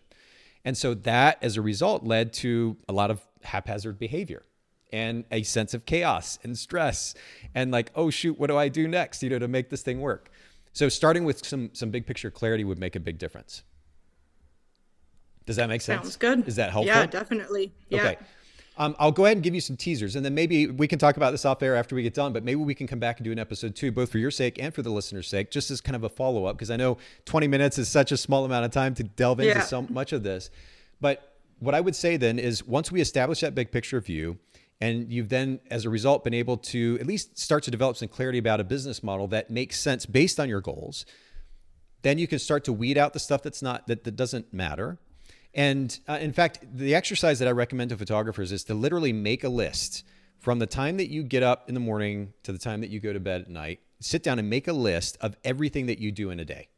And 0.63 0.77
so 0.77 0.93
that 0.93 1.39
as 1.41 1.57
a 1.57 1.61
result 1.61 2.03
led 2.03 2.33
to 2.33 2.77
a 2.87 2.93
lot 2.93 3.09
of 3.09 3.21
haphazard 3.43 3.97
behavior 3.97 4.43
and 4.93 5.23
a 5.31 5.41
sense 5.41 5.73
of 5.73 5.85
chaos 5.85 6.37
and 6.43 6.55
stress 6.57 7.15
and 7.55 7.71
like, 7.71 7.91
oh 7.95 8.11
shoot, 8.11 8.37
what 8.37 8.47
do 8.47 8.57
I 8.57 8.67
do 8.67 8.87
next, 8.87 9.23
you 9.23 9.29
know, 9.29 9.39
to 9.39 9.47
make 9.47 9.69
this 9.69 9.81
thing 9.81 10.01
work? 10.01 10.29
So 10.73 10.89
starting 10.89 11.25
with 11.25 11.45
some 11.45 11.69
some 11.73 11.91
big 11.91 12.05
picture 12.05 12.31
clarity 12.31 12.63
would 12.63 12.79
make 12.79 12.95
a 12.95 12.99
big 12.99 13.17
difference. 13.17 13.63
Does 15.45 15.55
that 15.57 15.67
make 15.67 15.81
sense? 15.81 16.03
Sounds 16.03 16.17
good. 16.17 16.47
Is 16.47 16.55
that 16.55 16.71
helpful? 16.71 16.95
Yeah, 16.95 17.05
definitely. 17.05 17.73
Yeah. 17.89 17.99
Okay. 17.99 18.17
Um, 18.77 18.95
I'll 18.99 19.11
go 19.11 19.25
ahead 19.25 19.37
and 19.37 19.43
give 19.43 19.53
you 19.53 19.59
some 19.59 19.75
teasers, 19.75 20.15
and 20.15 20.23
then 20.23 20.33
maybe 20.33 20.67
we 20.67 20.87
can 20.87 20.97
talk 20.97 21.17
about 21.17 21.31
this 21.31 21.43
off 21.43 21.61
air 21.61 21.75
after 21.75 21.93
we 21.93 22.03
get 22.03 22.13
done. 22.13 22.31
But 22.31 22.43
maybe 22.43 22.61
we 22.61 22.73
can 22.73 22.87
come 22.87 22.99
back 22.99 23.17
and 23.17 23.25
do 23.25 23.31
an 23.31 23.39
episode 23.39 23.75
too, 23.75 23.91
both 23.91 24.11
for 24.11 24.17
your 24.17 24.31
sake 24.31 24.57
and 24.59 24.73
for 24.73 24.81
the 24.81 24.89
listener's 24.89 25.27
sake, 25.27 25.51
just 25.51 25.69
as 25.71 25.81
kind 25.81 25.95
of 25.95 26.03
a 26.03 26.09
follow 26.09 26.45
up, 26.45 26.55
because 26.55 26.71
I 26.71 26.77
know 26.77 26.97
20 27.25 27.47
minutes 27.47 27.77
is 27.77 27.89
such 27.89 28.11
a 28.11 28.17
small 28.17 28.45
amount 28.45 28.65
of 28.65 28.71
time 28.71 28.95
to 28.95 29.03
delve 29.03 29.39
into 29.41 29.55
yeah. 29.55 29.63
so 29.63 29.81
much 29.83 30.13
of 30.13 30.23
this. 30.23 30.49
But 31.01 31.35
what 31.59 31.75
I 31.75 31.81
would 31.81 31.95
say 31.95 32.17
then 32.17 32.39
is 32.39 32.65
once 32.65 32.91
we 32.91 33.01
establish 33.01 33.41
that 33.41 33.53
big 33.53 33.71
picture 33.71 33.99
view, 33.99 34.39
and 34.81 35.11
you've 35.13 35.29
then, 35.29 35.59
as 35.69 35.85
a 35.85 35.89
result, 35.89 36.23
been 36.23 36.33
able 36.33 36.57
to 36.57 36.97
at 36.99 37.07
least 37.07 37.37
start 37.37 37.63
to 37.63 37.71
develop 37.71 37.95
some 37.95 38.07
clarity 38.07 38.39
about 38.39 38.59
a 38.59 38.63
business 38.63 39.03
model 39.03 39.27
that 39.27 39.49
makes 39.49 39.79
sense 39.79 40.05
based 40.05 40.39
on 40.39 40.49
your 40.49 40.59
goals, 40.59 41.05
then 42.01 42.17
you 42.17 42.27
can 42.27 42.39
start 42.39 42.63
to 42.65 42.73
weed 42.73 42.97
out 42.97 43.13
the 43.13 43.19
stuff 43.19 43.43
that's 43.43 43.61
not 43.61 43.87
that, 43.87 44.03
that 44.03 44.15
doesn't 44.15 44.51
matter 44.51 44.97
and 45.53 45.99
uh, 46.07 46.17
in 46.21 46.31
fact, 46.31 46.59
the 46.73 46.95
exercise 46.95 47.39
that 47.39 47.47
I 47.47 47.51
recommend 47.51 47.89
to 47.89 47.97
photographers 47.97 48.51
is 48.51 48.63
to 48.65 48.73
literally 48.73 49.11
make 49.11 49.43
a 49.43 49.49
list 49.49 50.05
from 50.39 50.59
the 50.59 50.65
time 50.65 50.97
that 50.97 51.09
you 51.09 51.23
get 51.23 51.43
up 51.43 51.67
in 51.67 51.73
the 51.73 51.79
morning 51.79 52.33
to 52.43 52.51
the 52.51 52.57
time 52.57 52.81
that 52.81 52.89
you 52.89 52.99
go 52.99 53.13
to 53.13 53.19
bed 53.19 53.41
at 53.41 53.49
night. 53.49 53.79
Sit 53.99 54.23
down 54.23 54.39
and 54.39 54.49
make 54.49 54.67
a 54.67 54.73
list 54.73 55.17
of 55.21 55.35
everything 55.43 55.85
that 55.87 55.99
you 55.99 56.11
do 56.11 56.29
in 56.29 56.39
a 56.39 56.45
day. 56.45 56.69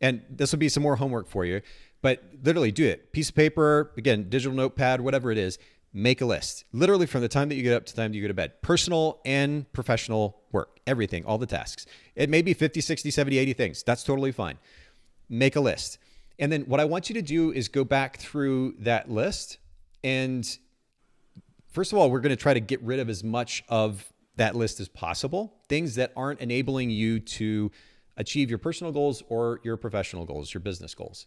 And 0.00 0.22
this 0.30 0.52
will 0.52 0.58
be 0.58 0.68
some 0.68 0.82
more 0.82 0.96
homework 0.96 1.28
for 1.28 1.44
you, 1.44 1.60
but 2.00 2.22
literally 2.42 2.72
do 2.72 2.86
it. 2.86 3.12
Piece 3.12 3.28
of 3.28 3.34
paper, 3.34 3.92
again, 3.96 4.28
digital 4.28 4.56
notepad, 4.56 5.00
whatever 5.00 5.30
it 5.30 5.38
is, 5.38 5.58
make 5.92 6.20
a 6.20 6.24
list. 6.24 6.64
Literally 6.72 7.06
from 7.06 7.20
the 7.20 7.28
time 7.28 7.48
that 7.48 7.56
you 7.56 7.62
get 7.62 7.74
up 7.74 7.84
to 7.86 7.94
the 7.94 8.00
time 8.00 8.12
that 8.12 8.16
you 8.16 8.22
go 8.22 8.28
to 8.28 8.34
bed. 8.34 8.62
Personal 8.62 9.20
and 9.24 9.70
professional 9.72 10.40
work, 10.52 10.78
everything, 10.86 11.24
all 11.24 11.38
the 11.38 11.46
tasks. 11.46 11.86
It 12.14 12.30
may 12.30 12.42
be 12.42 12.54
50, 12.54 12.80
60, 12.80 13.10
70, 13.10 13.38
80 13.38 13.52
things. 13.52 13.82
That's 13.82 14.04
totally 14.04 14.32
fine. 14.32 14.58
Make 15.28 15.56
a 15.56 15.60
list. 15.60 15.98
And 16.38 16.50
then 16.50 16.62
what 16.62 16.80
I 16.80 16.84
want 16.84 17.08
you 17.08 17.14
to 17.14 17.22
do 17.22 17.52
is 17.52 17.68
go 17.68 17.84
back 17.84 18.18
through 18.18 18.76
that 18.80 19.10
list. 19.10 19.58
And 20.02 20.46
first 21.72 21.92
of 21.92 21.98
all, 21.98 22.10
we're 22.10 22.20
going 22.20 22.30
to 22.30 22.42
try 22.42 22.54
to 22.54 22.60
get 22.60 22.82
rid 22.82 22.98
of 22.98 23.08
as 23.08 23.22
much 23.22 23.62
of 23.68 24.12
that 24.36 24.56
list 24.56 24.80
as 24.80 24.88
possible, 24.88 25.54
things 25.68 25.96
that 25.96 26.12
aren't 26.16 26.40
enabling 26.40 26.90
you 26.90 27.20
to 27.20 27.70
achieve 28.16 28.48
your 28.48 28.58
personal 28.58 28.92
goals 28.92 29.22
or 29.28 29.60
your 29.62 29.76
professional 29.76 30.24
goals, 30.24 30.52
your 30.52 30.60
business 30.60 30.94
goals. 30.94 31.26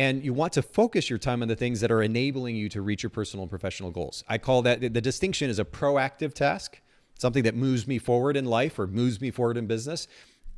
And 0.00 0.24
you 0.24 0.32
want 0.32 0.54
to 0.54 0.62
focus 0.62 1.10
your 1.10 1.18
time 1.18 1.42
on 1.42 1.48
the 1.48 1.54
things 1.54 1.82
that 1.82 1.90
are 1.90 2.02
enabling 2.02 2.56
you 2.56 2.70
to 2.70 2.80
reach 2.80 3.02
your 3.02 3.10
personal 3.10 3.42
and 3.42 3.50
professional 3.50 3.90
goals. 3.90 4.24
I 4.26 4.38
call 4.38 4.62
that 4.62 4.80
the 4.80 5.00
distinction 5.02 5.50
is 5.50 5.58
a 5.58 5.64
proactive 5.64 6.32
task, 6.32 6.80
something 7.18 7.42
that 7.42 7.54
moves 7.54 7.86
me 7.86 7.98
forward 7.98 8.34
in 8.34 8.46
life 8.46 8.78
or 8.78 8.86
moves 8.86 9.20
me 9.20 9.30
forward 9.30 9.58
in 9.58 9.66
business, 9.66 10.08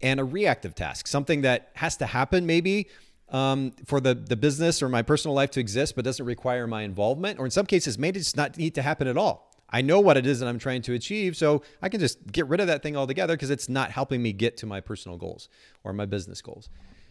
and 0.00 0.20
a 0.20 0.24
reactive 0.24 0.76
task, 0.76 1.08
something 1.08 1.42
that 1.42 1.70
has 1.74 1.96
to 1.96 2.06
happen 2.06 2.46
maybe 2.46 2.88
um, 3.30 3.72
for 3.84 4.00
the, 4.00 4.14
the 4.14 4.36
business 4.36 4.80
or 4.80 4.88
my 4.88 5.02
personal 5.02 5.34
life 5.34 5.50
to 5.50 5.58
exist, 5.58 5.96
but 5.96 6.04
doesn't 6.04 6.24
require 6.24 6.68
my 6.68 6.82
involvement, 6.82 7.40
or 7.40 7.44
in 7.44 7.50
some 7.50 7.66
cases, 7.66 7.98
may 7.98 8.12
just 8.12 8.36
not 8.36 8.56
need 8.56 8.76
to 8.76 8.82
happen 8.82 9.08
at 9.08 9.16
all. 9.16 9.50
I 9.70 9.82
know 9.82 9.98
what 9.98 10.16
it 10.16 10.24
is 10.24 10.38
that 10.38 10.46
I'm 10.46 10.60
trying 10.60 10.82
to 10.82 10.94
achieve, 10.94 11.36
so 11.36 11.64
I 11.80 11.88
can 11.88 11.98
just 11.98 12.30
get 12.30 12.46
rid 12.46 12.60
of 12.60 12.68
that 12.68 12.84
thing 12.84 12.96
altogether 12.96 13.34
because 13.34 13.50
it's 13.50 13.68
not 13.68 13.90
helping 13.90 14.22
me 14.22 14.32
get 14.32 14.56
to 14.58 14.66
my 14.66 14.80
personal 14.80 15.18
goals 15.18 15.48
or 15.82 15.92
my 15.92 16.06
business 16.06 16.40
goals. 16.40 16.68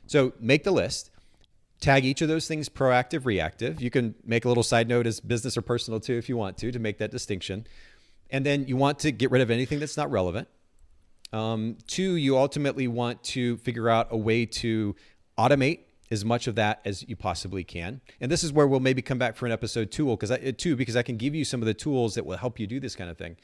So 0.07 0.31
make 0.39 0.63
the 0.63 0.71
list, 0.71 1.11
tag 1.81 2.05
each 2.05 2.21
of 2.21 2.29
those 2.29 2.47
things 2.47 2.69
proactive, 2.69 3.25
reactive. 3.25 3.81
You 3.81 3.89
can 3.89 4.15
make 4.23 4.45
a 4.45 4.47
little 4.47 4.63
side 4.63 4.87
note 4.87 5.05
as 5.07 5.19
business 5.19 5.57
or 5.57 5.61
personal 5.61 5.99
too 5.99 6.13
if 6.13 6.29
you 6.29 6.37
want 6.37 6.57
to, 6.59 6.71
to 6.71 6.79
make 6.79 6.99
that 6.99 7.11
distinction. 7.11 7.67
And 8.29 8.45
then 8.45 8.67
you 8.67 8.77
want 8.77 8.99
to 8.99 9.11
get 9.11 9.31
rid 9.31 9.41
of 9.41 9.51
anything 9.51 9.79
that's 9.79 9.97
not 9.97 10.09
relevant. 10.09 10.47
Um, 11.33 11.77
two, 11.87 12.15
you 12.15 12.37
ultimately 12.37 12.87
want 12.87 13.23
to 13.23 13.57
figure 13.57 13.89
out 13.89 14.07
a 14.11 14.17
way 14.17 14.45
to 14.45 14.95
automate 15.37 15.79
as 16.11 16.23
much 16.23 16.47
of 16.47 16.55
that 16.55 16.81
as 16.85 17.07
you 17.07 17.15
possibly 17.15 17.63
can. 17.63 18.01
And 18.19 18.31
this 18.31 18.43
is 18.43 18.51
where 18.53 18.67
we'll 18.67 18.81
maybe 18.81 19.01
come 19.01 19.17
back 19.17 19.35
for 19.35 19.45
an 19.45 19.51
episode 19.51 19.91
two, 19.91 20.07
because 20.11 20.29
I, 20.29 20.51
two 20.51 20.75
because 20.75 20.95
I 20.95 21.03
can 21.03 21.17
give 21.17 21.33
you 21.33 21.45
some 21.45 21.61
of 21.61 21.65
the 21.65 21.73
tools 21.73 22.15
that 22.15 22.25
will 22.25 22.37
help 22.37 22.59
you 22.59 22.67
do 22.67 22.79
this 22.79 22.95
kind 22.95 23.09
of 23.09 23.17
thing. 23.17 23.37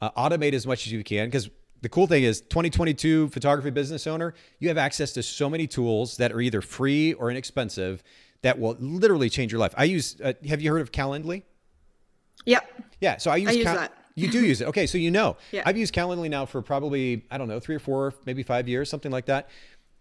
Uh, 0.00 0.10
automate 0.10 0.52
as 0.52 0.66
much 0.66 0.86
as 0.86 0.92
you 0.92 1.02
can, 1.02 1.26
because 1.26 1.48
the 1.82 1.88
cool 1.88 2.06
thing 2.06 2.22
is 2.22 2.40
2022 2.40 3.28
photography 3.28 3.70
business 3.70 4.06
owner, 4.06 4.34
you 4.58 4.68
have 4.68 4.78
access 4.78 5.12
to 5.12 5.22
so 5.22 5.50
many 5.50 5.66
tools 5.66 6.16
that 6.16 6.32
are 6.32 6.40
either 6.40 6.60
free 6.60 7.12
or 7.14 7.30
inexpensive 7.30 8.02
that 8.42 8.58
will 8.58 8.76
literally 8.80 9.28
change 9.28 9.52
your 9.52 9.60
life. 9.60 9.74
I 9.76 9.84
use. 9.84 10.20
Uh, 10.22 10.32
have 10.48 10.60
you 10.60 10.72
heard 10.72 10.80
of 10.80 10.90
Calendly? 10.90 11.42
Yep. 12.46 12.82
Yeah. 13.00 13.16
So 13.18 13.30
I 13.30 13.36
use, 13.36 13.50
I 13.50 13.52
use 13.52 13.64
Cal- 13.64 13.76
that. 13.76 13.92
You 14.14 14.30
do 14.30 14.44
use 14.44 14.60
it. 14.60 14.68
Okay, 14.68 14.86
so 14.86 14.98
you 14.98 15.10
know. 15.10 15.36
Yeah. 15.52 15.62
I've 15.64 15.76
used 15.76 15.94
Calendly 15.94 16.28
now 16.28 16.44
for 16.44 16.60
probably, 16.60 17.24
I 17.30 17.38
don't 17.38 17.48
know, 17.48 17.60
three 17.60 17.76
or 17.76 17.78
four, 17.78 18.14
maybe 18.26 18.42
five 18.42 18.68
years, 18.68 18.90
something 18.90 19.12
like 19.12 19.26
that 19.26 19.48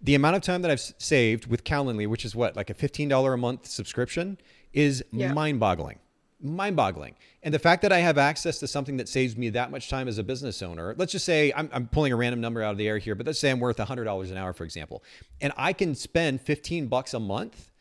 the 0.02 0.16
amount 0.16 0.36
of 0.36 0.42
time 0.42 0.62
that 0.64 0.72
I've 0.72 0.82
saved 0.98 1.48
with 1.48 1.64
Calendly, 1.64 2.08
which 2.08 2.26
is 2.26 2.36
what, 2.36 2.56
like 2.56 2.70
a 2.70 2.74
$15 2.74 3.34
a 3.34 3.38
month 3.38 3.68
subscription, 3.68 4.38
is 4.74 5.04
yeah. 5.12 5.32
mind 5.34 5.60
boggling. 5.60 6.00
Mind 6.42 6.76
boggling. 6.76 7.16
And 7.44 7.54
the 7.54 7.60
fact 7.60 7.82
that 7.84 7.92
I 7.92 8.00
have 8.00 8.18
access 8.18 8.60
to 8.60 8.68
something 8.68 8.98
that 8.98 9.08
saves 9.08 9.38
me 9.38 9.50
that 9.50 9.72
much 9.72 9.90
time 9.90 10.08
as 10.08 10.18
a 10.18 10.24
business 10.24 10.62
owner, 10.62 10.96
let's 10.98 11.12
just 11.12 11.26
say 11.26 11.54
I'm, 11.56 11.70
I'm 11.72 11.88
pulling 11.88 12.14
a 12.14 12.16
random 12.16 12.42
number 12.42 12.64
out 12.64 12.72
of 12.72 12.78
the 12.78 12.88
air 12.88 12.98
here, 12.98 13.16
but 13.16 13.26
let's 13.26 13.40
say 13.40 13.52
I'm 13.52 13.60
worth 13.60 13.78
$100 13.78 14.32
an 14.32 14.38
hour, 14.38 14.54
for 14.54 14.64
example, 14.64 15.04
and 15.40 15.54
I 15.58 15.74
can 15.74 15.96
spend 15.96 16.42
15 16.42 16.88
bucks 16.88 17.14
a 17.14 17.20
month 17.20 17.72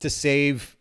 to 0.00 0.10
save 0.10 0.76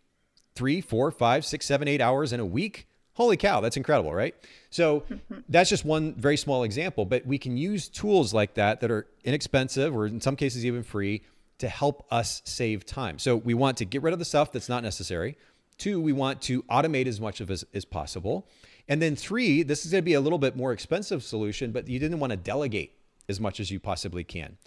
three, 0.56 0.82
four, 0.82 1.12
five, 1.12 1.46
six, 1.46 1.66
seven, 1.66 1.88
eight 1.88 2.02
hours 2.02 2.34
in 2.34 2.40
a 2.40 2.46
week. 2.46 2.88
Holy 3.14 3.38
cow, 3.38 3.62
that's 3.62 3.78
incredible, 3.78 4.14
right? 4.14 4.36
So 4.70 5.04
that's 5.50 5.70
just 5.70 5.86
one 5.86 6.16
very 6.16 6.38
small 6.38 6.64
example, 6.64 7.06
but 7.06 7.26
we 7.26 7.38
can 7.38 7.58
use 7.58 7.88
tools 7.88 8.34
like 8.34 8.56
that 8.56 8.80
that 8.82 8.92
are 8.92 9.08
inexpensive 9.24 9.96
or 9.96 10.08
in 10.08 10.22
some 10.22 10.36
cases 10.36 10.66
even 10.66 10.84
free 10.84 11.24
to 11.62 11.70
help 11.70 12.06
us 12.12 12.42
save 12.46 12.86
time. 12.86 13.20
So 13.20 13.36
we 13.36 13.54
want 13.54 13.78
to 13.78 13.86
get 13.86 14.02
rid 14.02 14.14
of 14.14 14.20
the 14.20 14.26
stuff 14.26 14.52
that's 14.52 14.68
not 14.68 14.82
necessary. 14.82 15.38
Two, 15.82 16.00
we 16.00 16.14
want 16.14 16.44
to 16.44 16.62
automate 16.64 17.08
as 17.08 17.20
much 17.20 17.42
of 17.42 17.50
as, 17.50 17.66
as 17.74 17.86
possible. 17.86 18.48
And 18.88 19.02
then 19.02 19.16
three, 19.16 19.64
this 19.64 19.84
is 19.84 19.92
going 19.92 20.04
to 20.04 20.06
be 20.06 20.14
a 20.14 20.22
little 20.22 20.38
bit 20.38 20.56
more 20.56 20.74
expensive 20.74 21.24
solution, 21.24 21.72
but 21.72 21.88
you 21.88 21.98
didn't 21.98 22.20
want 22.20 22.30
to 22.30 22.38
delegate 22.38 23.00
as 23.28 23.40
much 23.40 23.60
as 23.60 23.72
you 23.72 23.80
possibly 23.80 24.24
can. 24.24 24.60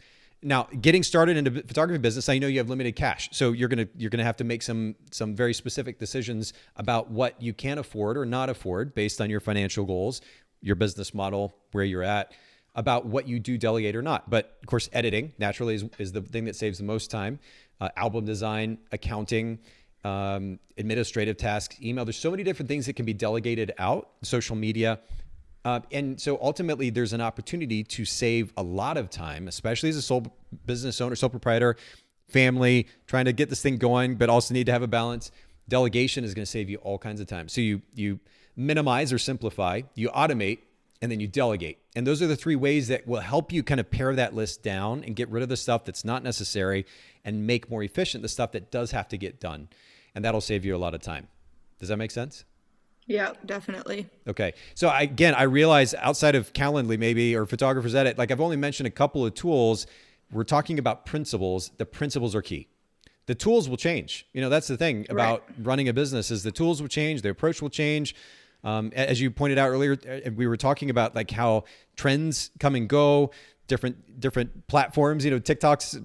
Now, 0.43 0.65
getting 0.81 1.05
started 1.05 1.37
in 1.37 1.45
the 1.45 1.63
photography 1.63 1.99
business, 1.99 2.29
I 2.29 2.39
know 2.39 2.49
you 2.49 2.59
have 2.59 2.69
limited 2.69 2.97
cash, 2.97 3.29
so 3.31 3.53
you're 3.53 3.69
gonna 3.69 3.87
you're 3.97 4.11
gonna 4.11 4.25
have 4.25 4.39
to 4.39 4.45
make 4.45 4.61
some 4.61 4.97
some 5.13 5.37
very 5.37 5.55
specific 5.55 6.01
decisions 6.01 6.53
about 6.75 7.13
what 7.13 7.41
you 7.41 7.55
can 7.55 7.79
afford 7.79 8.19
or 8.19 8.27
not 8.27 8.51
afford 8.51 8.93
based 8.93 9.21
on 9.21 9.31
your 9.31 9.39
financial 9.39 9.85
goals, 9.85 10.21
your 10.63 10.75
business 10.75 11.15
model, 11.15 11.55
where 11.71 11.85
you're 11.85 12.03
at 12.03 12.33
about 12.75 13.07
what 13.07 13.29
you 13.29 13.39
do 13.39 13.57
delegate 13.57 13.95
or 13.95 14.03
not. 14.03 14.29
But 14.29 14.59
of 14.63 14.67
course, 14.67 14.91
editing 14.93 15.33
naturally 15.39 15.77
is, 15.77 15.85
is 15.99 16.11
the 16.11 16.23
thing 16.23 16.47
that 16.47 16.57
saves 16.57 16.79
the 16.79 16.85
most 16.85 17.09
time. 17.09 17.39
Uh, 17.81 17.89
album 17.97 18.25
design, 18.25 18.79
accounting, 18.91 19.61
um, 20.05 20.59
administrative 20.77 21.37
tasks, 21.37 21.77
email. 21.83 22.05
There's 22.05 22.19
so 22.19 22.31
many 22.31 22.43
different 22.43 22.69
things 22.69 22.87
that 22.87 22.95
can 22.95 23.07
be 23.07 23.15
delegated 23.15 23.73
out. 23.79 24.11
Social 24.23 24.57
media. 24.57 25.01
Uh, 25.65 25.81
and 25.91 26.21
so 26.21 26.39
ultimately, 26.43 26.91
there's 26.91 27.15
an 27.15 27.23
opportunity 27.23 27.83
to 27.83 28.05
save 28.05 28.53
a 28.57 28.63
lot 28.63 28.99
of 28.99 29.09
time, 29.09 29.49
especially 29.49 29.89
as 29.89 29.97
a 29.97 30.03
sole 30.03 30.27
business 30.67 31.01
owner, 31.01 31.17
sole 31.17 31.31
proprietor, 31.31 31.77
family, 32.29 32.87
trying 33.07 33.25
to 33.25 33.33
get 33.33 33.49
this 33.49 33.63
thing 33.63 33.79
going, 33.79 34.17
but 34.17 34.29
also 34.29 34.53
need 34.53 34.67
to 34.67 34.73
have 34.73 34.83
a 34.83 34.87
balance. 34.87 35.31
Delegation 35.69 36.23
is 36.23 36.35
going 36.35 36.45
to 36.45 36.51
save 36.51 36.69
you 36.69 36.77
all 36.79 36.99
kinds 36.99 37.21
of 37.21 37.27
time. 37.27 37.49
So 37.49 37.63
you 37.63 37.81
you 37.95 38.21
minimize 38.57 39.13
or 39.13 39.19
simplify, 39.19 39.83
you 39.95 40.11
automate, 40.11 40.59
and 41.01 41.11
then 41.11 41.21
you 41.21 41.27
delegate. 41.27 41.79
And 41.97 42.07
those 42.07 42.23
are 42.23 42.27
the 42.27 42.37
three 42.37 42.57
ways 42.57 42.89
that 42.89 43.07
will 43.07 43.21
help 43.21 43.53
you 43.53 43.63
kind 43.63 43.81
of 43.81 43.91
pare 43.91 44.15
that 44.15 44.35
list 44.35 44.63
down 44.63 45.03
and 45.05 45.17
get 45.17 45.29
rid 45.29 45.43
of 45.43 45.49
the 45.49 45.57
stuff 45.57 45.85
that's 45.85 46.05
not 46.05 46.23
necessary 46.23 46.87
and 47.25 47.47
make 47.47 47.71
more 47.71 47.83
efficient 47.83 48.23
the 48.23 48.29
stuff 48.29 48.53
that 48.53 48.71
does 48.71 48.91
have 48.91 49.09
to 49.09 49.17
get 49.17 49.41
done. 49.41 49.69
And 50.15 50.25
that'll 50.25 50.41
save 50.41 50.65
you 50.65 50.77
a 50.77 50.79
lot 50.79 50.95
of 50.95 51.01
time. 51.01 51.29
Does 51.81 51.89
that 51.89 51.97
make 51.97 52.11
sense? 52.11 52.45
Yeah, 53.07 53.33
definitely. 53.45 54.09
Okay. 54.27 54.55
So 54.75 54.89
I, 54.89 55.03
again, 55.03 55.35
I 55.35 55.43
realize 55.43 55.95
outside 55.95 56.35
of 56.35 56.53
Calendly 56.53 56.99
maybe 56.99 57.37
or 57.37 57.45
Photographer's 57.47 57.95
Edit, 57.95 58.17
like 58.17 58.31
I've 58.31 58.41
only 58.41 58.57
mentioned 58.57 58.87
a 58.87 58.91
couple 58.91 59.27
of 59.27 59.35
tools. 59.35 59.87
We're 60.33 60.45
talking 60.45 60.79
about 60.79 61.05
principles. 61.05 61.71
The 61.77 61.85
principles 61.85 62.35
are 62.35 62.43
key. 62.43 62.69
The 63.27 63.35
tools 63.35 63.69
will 63.69 63.77
change. 63.77 64.27
You 64.33 64.41
know, 64.41 64.49
that's 64.49 64.69
the 64.69 64.77
thing 64.77 65.07
about 65.09 65.45
right. 65.49 65.67
running 65.67 65.89
a 65.89 65.93
business 65.93 66.31
is 66.31 66.43
the 66.43 66.53
tools 66.53 66.81
will 66.81 66.89
change, 66.89 67.23
the 67.23 67.31
approach 67.31 67.63
will 67.63 67.71
change. 67.71 68.15
Um, 68.63 68.93
as 68.95 69.21
you 69.21 69.31
pointed 69.31 69.59
out 69.59 69.69
earlier, 69.69 69.99
uh, 70.09 70.31
we 70.35 70.47
were 70.47 70.57
talking 70.57 70.89
about 70.89 71.15
like 71.15 71.31
how 71.31 71.65
trends 71.97 72.51
come 72.59 72.75
and 72.75 72.89
go, 72.89 73.31
different 73.67 74.21
different 74.21 74.67
platforms. 74.67 75.25
You 75.25 75.31
know, 75.31 75.39
TikTok's 75.39 75.99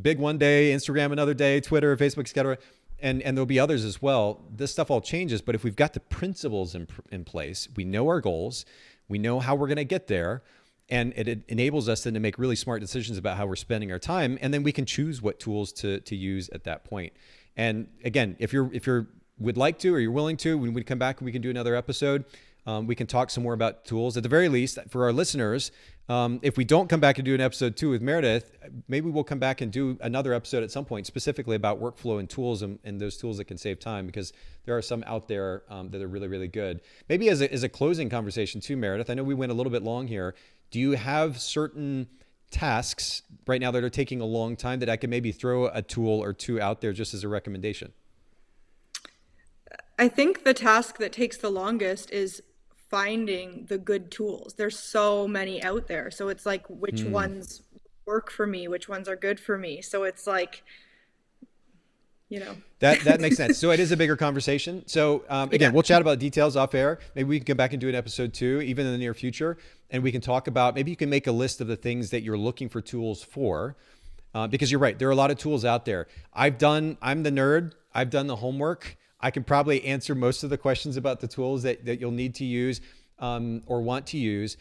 big 0.00 0.18
one 0.18 0.38
day, 0.38 0.72
Instagram 0.72 1.12
another 1.12 1.34
day, 1.34 1.60
Twitter, 1.60 1.94
Facebook, 1.96 2.20
etc. 2.20 2.56
And 3.02 3.20
and 3.22 3.36
there'll 3.36 3.46
be 3.46 3.60
others 3.60 3.84
as 3.84 4.00
well. 4.00 4.44
This 4.50 4.70
stuff 4.72 4.90
all 4.90 5.00
changes, 5.00 5.42
but 5.42 5.54
if 5.54 5.64
we've 5.64 5.76
got 5.76 5.92
the 5.92 6.00
principles 6.00 6.74
in 6.74 6.86
in 7.10 7.24
place, 7.24 7.68
we 7.76 7.84
know 7.84 8.06
our 8.08 8.20
goals, 8.20 8.64
we 9.08 9.18
know 9.18 9.40
how 9.40 9.54
we're 9.54 9.66
going 9.66 9.76
to 9.76 9.84
get 9.84 10.06
there 10.06 10.42
and 10.88 11.12
it, 11.16 11.28
it, 11.28 11.42
enables 11.48 11.88
us 11.88 12.02
then 12.04 12.14
to 12.14 12.20
make 12.20 12.38
really 12.38 12.56
smart 12.56 12.80
decisions 12.80 13.16
about 13.16 13.36
how 13.36 13.46
we're 13.46 13.56
spending 13.56 13.92
our 13.92 13.98
time 13.98 14.36
and 14.40 14.52
then 14.52 14.62
we 14.62 14.72
can 14.72 14.84
choose 14.84 15.22
what 15.22 15.38
tools 15.38 15.72
to, 15.72 16.00
to 16.00 16.16
use 16.16 16.48
at 16.50 16.64
that 16.64 16.84
point. 16.84 17.12
and 17.56 17.86
again 18.04 18.36
if 18.38 18.52
you're 18.52 18.68
if 18.72 18.86
you're 18.86 19.06
would 19.42 19.56
like 19.56 19.78
to 19.80 19.94
or 19.94 19.98
you're 19.98 20.12
willing 20.12 20.36
to, 20.38 20.56
when 20.56 20.72
we 20.72 20.82
come 20.82 20.98
back, 20.98 21.20
we 21.20 21.32
can 21.32 21.42
do 21.42 21.50
another 21.50 21.74
episode. 21.74 22.24
Um, 22.66 22.86
we 22.86 22.94
can 22.94 23.06
talk 23.06 23.30
some 23.30 23.42
more 23.42 23.54
about 23.54 23.84
tools. 23.84 24.16
At 24.16 24.22
the 24.22 24.28
very 24.28 24.48
least, 24.48 24.78
for 24.88 25.04
our 25.04 25.12
listeners, 25.12 25.72
um, 26.08 26.40
if 26.42 26.56
we 26.56 26.64
don't 26.64 26.88
come 26.88 27.00
back 27.00 27.18
and 27.18 27.24
do 27.24 27.34
an 27.34 27.40
episode 27.40 27.76
two 27.76 27.90
with 27.90 28.02
Meredith, 28.02 28.52
maybe 28.88 29.08
we'll 29.08 29.24
come 29.24 29.38
back 29.38 29.60
and 29.60 29.72
do 29.72 29.98
another 30.00 30.32
episode 30.32 30.62
at 30.62 30.70
some 30.70 30.84
point 30.84 31.06
specifically 31.06 31.56
about 31.56 31.80
workflow 31.80 32.20
and 32.20 32.28
tools 32.28 32.62
and, 32.62 32.78
and 32.84 33.00
those 33.00 33.16
tools 33.16 33.38
that 33.38 33.46
can 33.46 33.58
save 33.58 33.80
time 33.80 34.06
because 34.06 34.32
there 34.64 34.76
are 34.76 34.82
some 34.82 35.02
out 35.06 35.26
there 35.26 35.62
um, 35.68 35.90
that 35.90 36.02
are 36.02 36.08
really, 36.08 36.28
really 36.28 36.48
good. 36.48 36.80
Maybe 37.08 37.28
as 37.28 37.40
a, 37.40 37.52
as 37.52 37.62
a 37.62 37.68
closing 37.68 38.08
conversation 38.08 38.60
too, 38.60 38.76
Meredith, 38.76 39.10
I 39.10 39.14
know 39.14 39.24
we 39.24 39.34
went 39.34 39.52
a 39.52 39.54
little 39.54 39.72
bit 39.72 39.82
long 39.82 40.06
here. 40.06 40.34
Do 40.70 40.78
you 40.78 40.92
have 40.92 41.40
certain 41.40 42.08
tasks 42.50 43.22
right 43.46 43.60
now 43.60 43.70
that 43.70 43.82
are 43.82 43.90
taking 43.90 44.20
a 44.20 44.26
long 44.26 44.54
time 44.54 44.80
that 44.80 44.88
I 44.88 44.96
could 44.96 45.10
maybe 45.10 45.32
throw 45.32 45.66
a 45.66 45.82
tool 45.82 46.22
or 46.22 46.32
two 46.32 46.60
out 46.60 46.80
there 46.80 46.92
just 46.92 47.14
as 47.14 47.24
a 47.24 47.28
recommendation? 47.28 47.92
I 49.98 50.08
think 50.08 50.44
the 50.44 50.54
task 50.54 50.98
that 50.98 51.12
takes 51.12 51.36
the 51.36 51.50
longest 51.50 52.10
is 52.10 52.42
finding 52.92 53.64
the 53.70 53.78
good 53.78 54.10
tools. 54.10 54.54
There's 54.54 54.78
so 54.78 55.26
many 55.26 55.62
out 55.64 55.88
there. 55.88 56.10
So 56.10 56.28
it's 56.28 56.44
like 56.44 56.64
which 56.68 57.00
mm. 57.00 57.10
ones 57.10 57.62
work 58.04 58.30
for 58.30 58.46
me, 58.46 58.68
which 58.68 58.86
ones 58.86 59.08
are 59.08 59.16
good 59.16 59.40
for 59.40 59.56
me. 59.56 59.80
So 59.80 60.04
it's 60.04 60.26
like 60.26 60.62
you 62.28 62.40
know. 62.40 62.54
That 62.80 63.00
that 63.00 63.20
makes 63.20 63.36
sense. 63.36 63.58
So 63.58 63.70
it 63.70 63.80
is 63.80 63.92
a 63.92 63.96
bigger 63.96 64.16
conversation. 64.26 64.84
So 64.86 65.24
um, 65.30 65.48
again, 65.48 65.70
yeah. 65.70 65.70
we'll 65.70 65.82
chat 65.82 66.02
about 66.02 66.18
details 66.18 66.54
off 66.54 66.74
air. 66.74 66.98
Maybe 67.14 67.28
we 67.28 67.38
can 67.38 67.46
come 67.46 67.56
back 67.56 67.72
and 67.72 67.80
do 67.80 67.88
an 67.88 67.94
episode 67.94 68.34
two, 68.34 68.60
even 68.60 68.86
in 68.86 68.92
the 68.92 68.98
near 68.98 69.14
future, 69.14 69.56
and 69.90 70.02
we 70.02 70.12
can 70.12 70.20
talk 70.20 70.46
about. 70.46 70.74
Maybe 70.74 70.90
you 70.90 70.96
can 70.96 71.10
make 71.10 71.26
a 71.26 71.32
list 71.32 71.60
of 71.62 71.66
the 71.66 71.76
things 71.76 72.10
that 72.10 72.22
you're 72.22 72.38
looking 72.38 72.68
for 72.68 72.80
tools 72.80 73.22
for, 73.22 73.76
uh, 74.34 74.46
because 74.46 74.70
you're 74.70 74.80
right. 74.80 74.98
There 74.98 75.08
are 75.08 75.12
a 75.12 75.16
lot 75.16 75.30
of 75.30 75.38
tools 75.38 75.64
out 75.64 75.86
there. 75.86 76.08
I've 76.32 76.58
done. 76.58 76.98
I'm 77.00 77.22
the 77.22 77.30
nerd. 77.30 77.72
I've 77.94 78.10
done 78.10 78.26
the 78.26 78.36
homework. 78.36 78.96
I 79.22 79.30
can 79.30 79.44
probably 79.44 79.84
answer 79.84 80.14
most 80.14 80.42
of 80.42 80.50
the 80.50 80.58
questions 80.58 80.96
about 80.96 81.20
the 81.20 81.28
tools 81.28 81.62
that, 81.62 81.84
that 81.86 82.00
you'll 82.00 82.10
need 82.10 82.34
to 82.36 82.44
use 82.44 82.80
um, 83.18 83.62
or 83.66 83.80
want 83.80 84.06
to 84.08 84.18
use. 84.18 84.56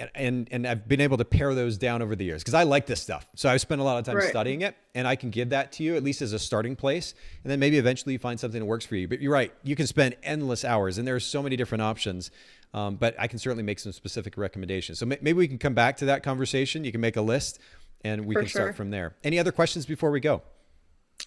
And, 0.00 0.10
and, 0.14 0.48
and 0.52 0.66
I've 0.66 0.86
been 0.86 1.00
able 1.00 1.16
to 1.16 1.24
pare 1.24 1.52
those 1.56 1.76
down 1.76 2.02
over 2.02 2.14
the 2.14 2.24
years 2.24 2.40
because 2.40 2.54
I 2.54 2.62
like 2.62 2.86
this 2.86 3.02
stuff. 3.02 3.26
So 3.34 3.48
I've 3.48 3.60
spent 3.60 3.80
a 3.80 3.84
lot 3.84 3.98
of 3.98 4.04
time 4.04 4.14
right. 4.14 4.28
studying 4.28 4.62
it, 4.62 4.76
and 4.94 5.08
I 5.08 5.16
can 5.16 5.30
give 5.30 5.48
that 5.50 5.72
to 5.72 5.82
you 5.82 5.96
at 5.96 6.04
least 6.04 6.22
as 6.22 6.32
a 6.32 6.38
starting 6.38 6.76
place. 6.76 7.14
And 7.42 7.50
then 7.50 7.58
maybe 7.58 7.78
eventually 7.78 8.12
you 8.12 8.20
find 8.20 8.38
something 8.38 8.60
that 8.60 8.66
works 8.66 8.86
for 8.86 8.94
you. 8.94 9.08
But 9.08 9.20
you're 9.20 9.32
right, 9.32 9.52
you 9.64 9.74
can 9.74 9.88
spend 9.88 10.14
endless 10.22 10.64
hours, 10.64 10.98
and 10.98 11.08
there 11.08 11.16
are 11.16 11.20
so 11.20 11.42
many 11.42 11.56
different 11.56 11.82
options. 11.82 12.30
Um, 12.72 12.94
but 12.94 13.16
I 13.18 13.26
can 13.26 13.40
certainly 13.40 13.64
make 13.64 13.80
some 13.80 13.92
specific 13.92 14.36
recommendations. 14.36 15.00
So 15.00 15.06
maybe 15.06 15.32
we 15.32 15.48
can 15.48 15.58
come 15.58 15.74
back 15.74 15.96
to 15.96 16.04
that 16.04 16.22
conversation. 16.22 16.84
You 16.84 16.92
can 16.92 17.00
make 17.00 17.16
a 17.16 17.22
list, 17.22 17.58
and 18.04 18.24
we 18.24 18.34
for 18.34 18.42
can 18.42 18.48
sure. 18.48 18.60
start 18.60 18.76
from 18.76 18.90
there. 18.90 19.16
Any 19.24 19.40
other 19.40 19.50
questions 19.50 19.84
before 19.84 20.12
we 20.12 20.20
go? 20.20 20.42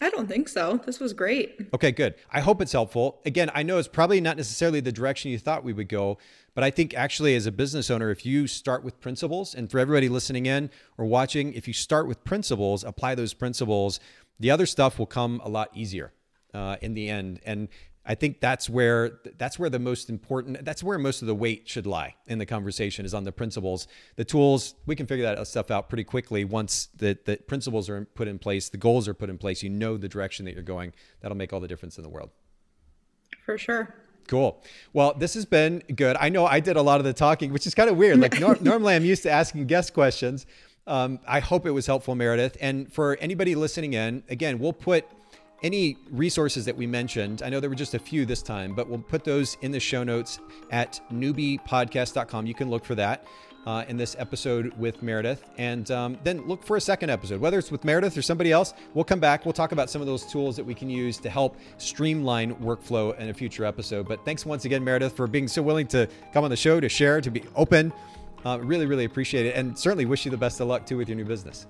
I 0.02 0.10
don't 0.10 0.28
think 0.28 0.50
so. 0.50 0.82
This 0.84 1.00
was 1.00 1.14
great. 1.14 1.70
Okay, 1.76 1.92
good. 1.92 2.16
I 2.32 2.40
hope 2.40 2.60
it's 2.60 2.72
helpful. 2.72 3.22
Again, 3.24 3.52
I 3.54 3.62
know 3.62 3.78
it's 3.78 3.88
probably 3.88 4.20
not 4.20 4.36
necessarily 4.36 4.80
the 4.80 4.92
direction 4.92 5.30
you 5.30 5.38
thought 5.38 5.64
we 5.64 5.74
would 5.74 5.90
go, 5.90 6.18
but 6.56 6.64
I 6.64 6.72
think 6.72 6.96
actually, 6.96 7.36
as 7.36 7.46
a 7.46 7.52
business 7.52 7.92
owner, 7.92 8.10
if 8.10 8.26
you 8.26 8.48
start 8.48 8.84
with 8.84 9.00
principles, 9.00 9.54
and 9.54 9.70
for 9.70 9.78
everybody 9.78 10.10
listening 10.10 10.48
in 10.48 10.72
or 10.98 11.06
watching, 11.06 11.54
if 11.54 11.68
you 11.68 11.74
start 11.74 12.08
with 12.08 12.24
principles, 12.24 12.84
apply 12.84 13.14
those 13.14 13.36
principles, 13.36 14.00
the 14.40 14.50
other 14.50 14.66
stuff 14.66 14.98
will 14.98 15.06
come 15.06 15.40
a 15.44 15.50
lot 15.50 15.70
easier 15.76 16.12
uh, 16.54 16.78
in 16.82 16.96
the 16.96 17.08
end. 17.08 17.40
And 17.46 17.70
I 18.06 18.16
think 18.16 18.40
that's 18.40 18.70
where 18.70 19.20
that's 19.38 19.60
where 19.60 19.70
the 19.70 19.80
most 19.80 20.10
important 20.10 20.66
that's 20.66 20.84
where 20.84 20.98
most 20.98 21.22
of 21.22 21.28
the 21.28 21.36
weight 21.36 21.70
should 21.70 21.86
lie 21.86 22.16
in 22.26 22.40
the 22.40 22.48
conversation 22.48 23.06
is 23.06 23.14
on 23.14 23.26
the 23.26 23.32
principles. 23.32 23.88
The 24.16 24.26
tools 24.26 24.74
we 24.88 24.96
can 24.96 25.06
figure 25.06 25.24
that 25.24 25.48
stuff 25.48 25.70
out 25.70 25.88
pretty 25.88 26.04
quickly 26.04 26.44
once 26.44 26.90
the, 26.96 27.18
the 27.26 27.38
principles 27.38 27.90
are 27.90 28.06
put 28.06 28.28
in 28.28 28.40
place, 28.40 28.70
the 28.70 28.78
goals 28.78 29.08
are 29.08 29.14
put 29.14 29.30
in 29.30 29.38
place. 29.38 29.62
You 29.62 29.70
know 29.70 29.98
the 29.98 30.10
direction 30.10 30.46
that 30.46 30.56
you're 30.56 30.64
going. 30.64 30.94
That'll 31.22 31.38
make 31.38 31.54
all 31.54 31.60
the 31.60 31.68
difference 31.68 31.98
in 31.98 32.04
the 32.04 32.10
world. 32.10 32.32
For 33.46 33.58
sure. 33.58 33.94
Cool. 34.28 34.64
Well, 34.94 35.14
this 35.14 35.34
has 35.36 35.46
been 35.46 35.84
good. 35.96 36.16
I 36.20 36.30
know 36.30 36.46
I 36.46 36.60
did 36.60 36.78
a 36.78 36.82
lot 36.82 37.00
of 37.00 37.06
the 37.06 37.14
talking, 37.14 37.52
which 37.54 37.68
is 37.68 37.76
kind 37.76 37.90
of 37.90 37.98
weird. 37.98 38.20
Like 38.20 38.40
nor- 38.40 38.58
normally, 38.62 38.96
I'm 38.96 39.06
used 39.06 39.24
to 39.24 39.32
asking 39.32 39.68
guest 39.68 39.94
questions. 39.94 40.46
Um, 40.88 41.20
I 41.28 41.40
hope 41.40 41.66
it 41.66 41.72
was 41.72 41.86
helpful, 41.86 42.16
Meredith. 42.16 42.58
And 42.60 42.92
for 42.92 43.16
anybody 43.18 43.54
listening 43.56 43.94
in, 43.94 44.24
again, 44.30 44.58
we'll 44.58 44.74
put 44.74 45.06
any 45.64 45.98
resources 46.10 46.66
that 46.66 46.76
we 46.76 46.88
mentioned, 46.88 47.42
I 47.44 47.50
know 47.50 47.60
there 47.60 47.70
were 47.70 47.76
just 47.76 47.94
a 47.94 48.00
few 48.00 48.26
this 48.26 48.42
time, 48.42 48.74
but 48.74 48.90
we'll 48.90 49.00
put 49.00 49.24
those 49.24 49.58
in 49.62 49.72
the 49.72 49.80
show 49.80 50.04
notes 50.04 50.40
at 50.72 51.00
noobiepodcast.com. 51.12 52.46
You 52.46 52.54
can 52.54 52.70
look 52.70 52.84
for 52.84 52.96
that 52.96 53.26
uh, 53.66 53.86
in 53.88 53.98
this 53.98 54.16
episode 54.18 54.74
with 54.78 55.04
Meredith. 55.04 55.44
And 55.58 55.90
um, 55.92 56.18
then 56.24 56.48
look 56.48 56.64
for 56.64 56.78
a 56.78 56.82
second 56.82 57.10
episode, 57.10 57.40
whether 57.40 57.60
it's 57.60 57.72
with 57.72 57.84
Meredith 57.84 58.18
or 58.18 58.22
somebody 58.22 58.52
else. 58.52 58.74
We'll 58.94 59.06
come 59.06 59.20
back. 59.20 59.46
We'll 59.46 59.54
talk 59.54 59.72
about 59.72 59.90
some 59.90 60.02
of 60.02 60.08
those 60.08 60.26
tools 60.26 60.56
that 60.56 60.64
we 60.64 60.74
can 60.74 60.90
use 60.90 61.18
to 61.20 61.30
help 61.30 61.58
streamline 61.78 62.56
workflow 62.56 63.18
in 63.20 63.30
a 63.30 63.34
future 63.34 63.66
episode. 63.66 64.08
But 64.08 64.26
thanks 64.26 64.46
once 64.46 64.66
again, 64.66 64.84
Meredith, 64.84 65.16
for 65.16 65.28
being 65.28 65.48
so 65.48 65.62
willing 65.62 65.88
to 65.88 66.08
come 66.34 66.44
on 66.44 66.50
the 66.50 66.58
show, 66.58 66.80
to 66.80 66.90
share, 66.90 67.22
to 67.22 67.30
be 67.30 67.44
open. 67.56 67.94
Uh, 68.44 68.60
really, 68.60 68.88
really 68.88 69.06
appreciate 69.06 69.46
it. 69.46 69.56
And 69.56 69.78
certainly 69.78 70.06
wish 70.06 70.26
you 70.26 70.32
the 70.32 70.38
best 70.38 70.60
of 70.60 70.68
luck 70.68 70.86
too 70.86 70.98
with 70.98 71.08
your 71.08 71.16
new 71.16 71.26
business. 71.26 71.68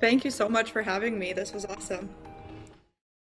Thank 0.00 0.24
you 0.24 0.30
so 0.30 0.48
much 0.48 0.72
for 0.72 0.82
having 0.82 1.18
me. 1.18 1.32
This 1.32 1.54
was 1.54 1.64
awesome. 1.64 2.10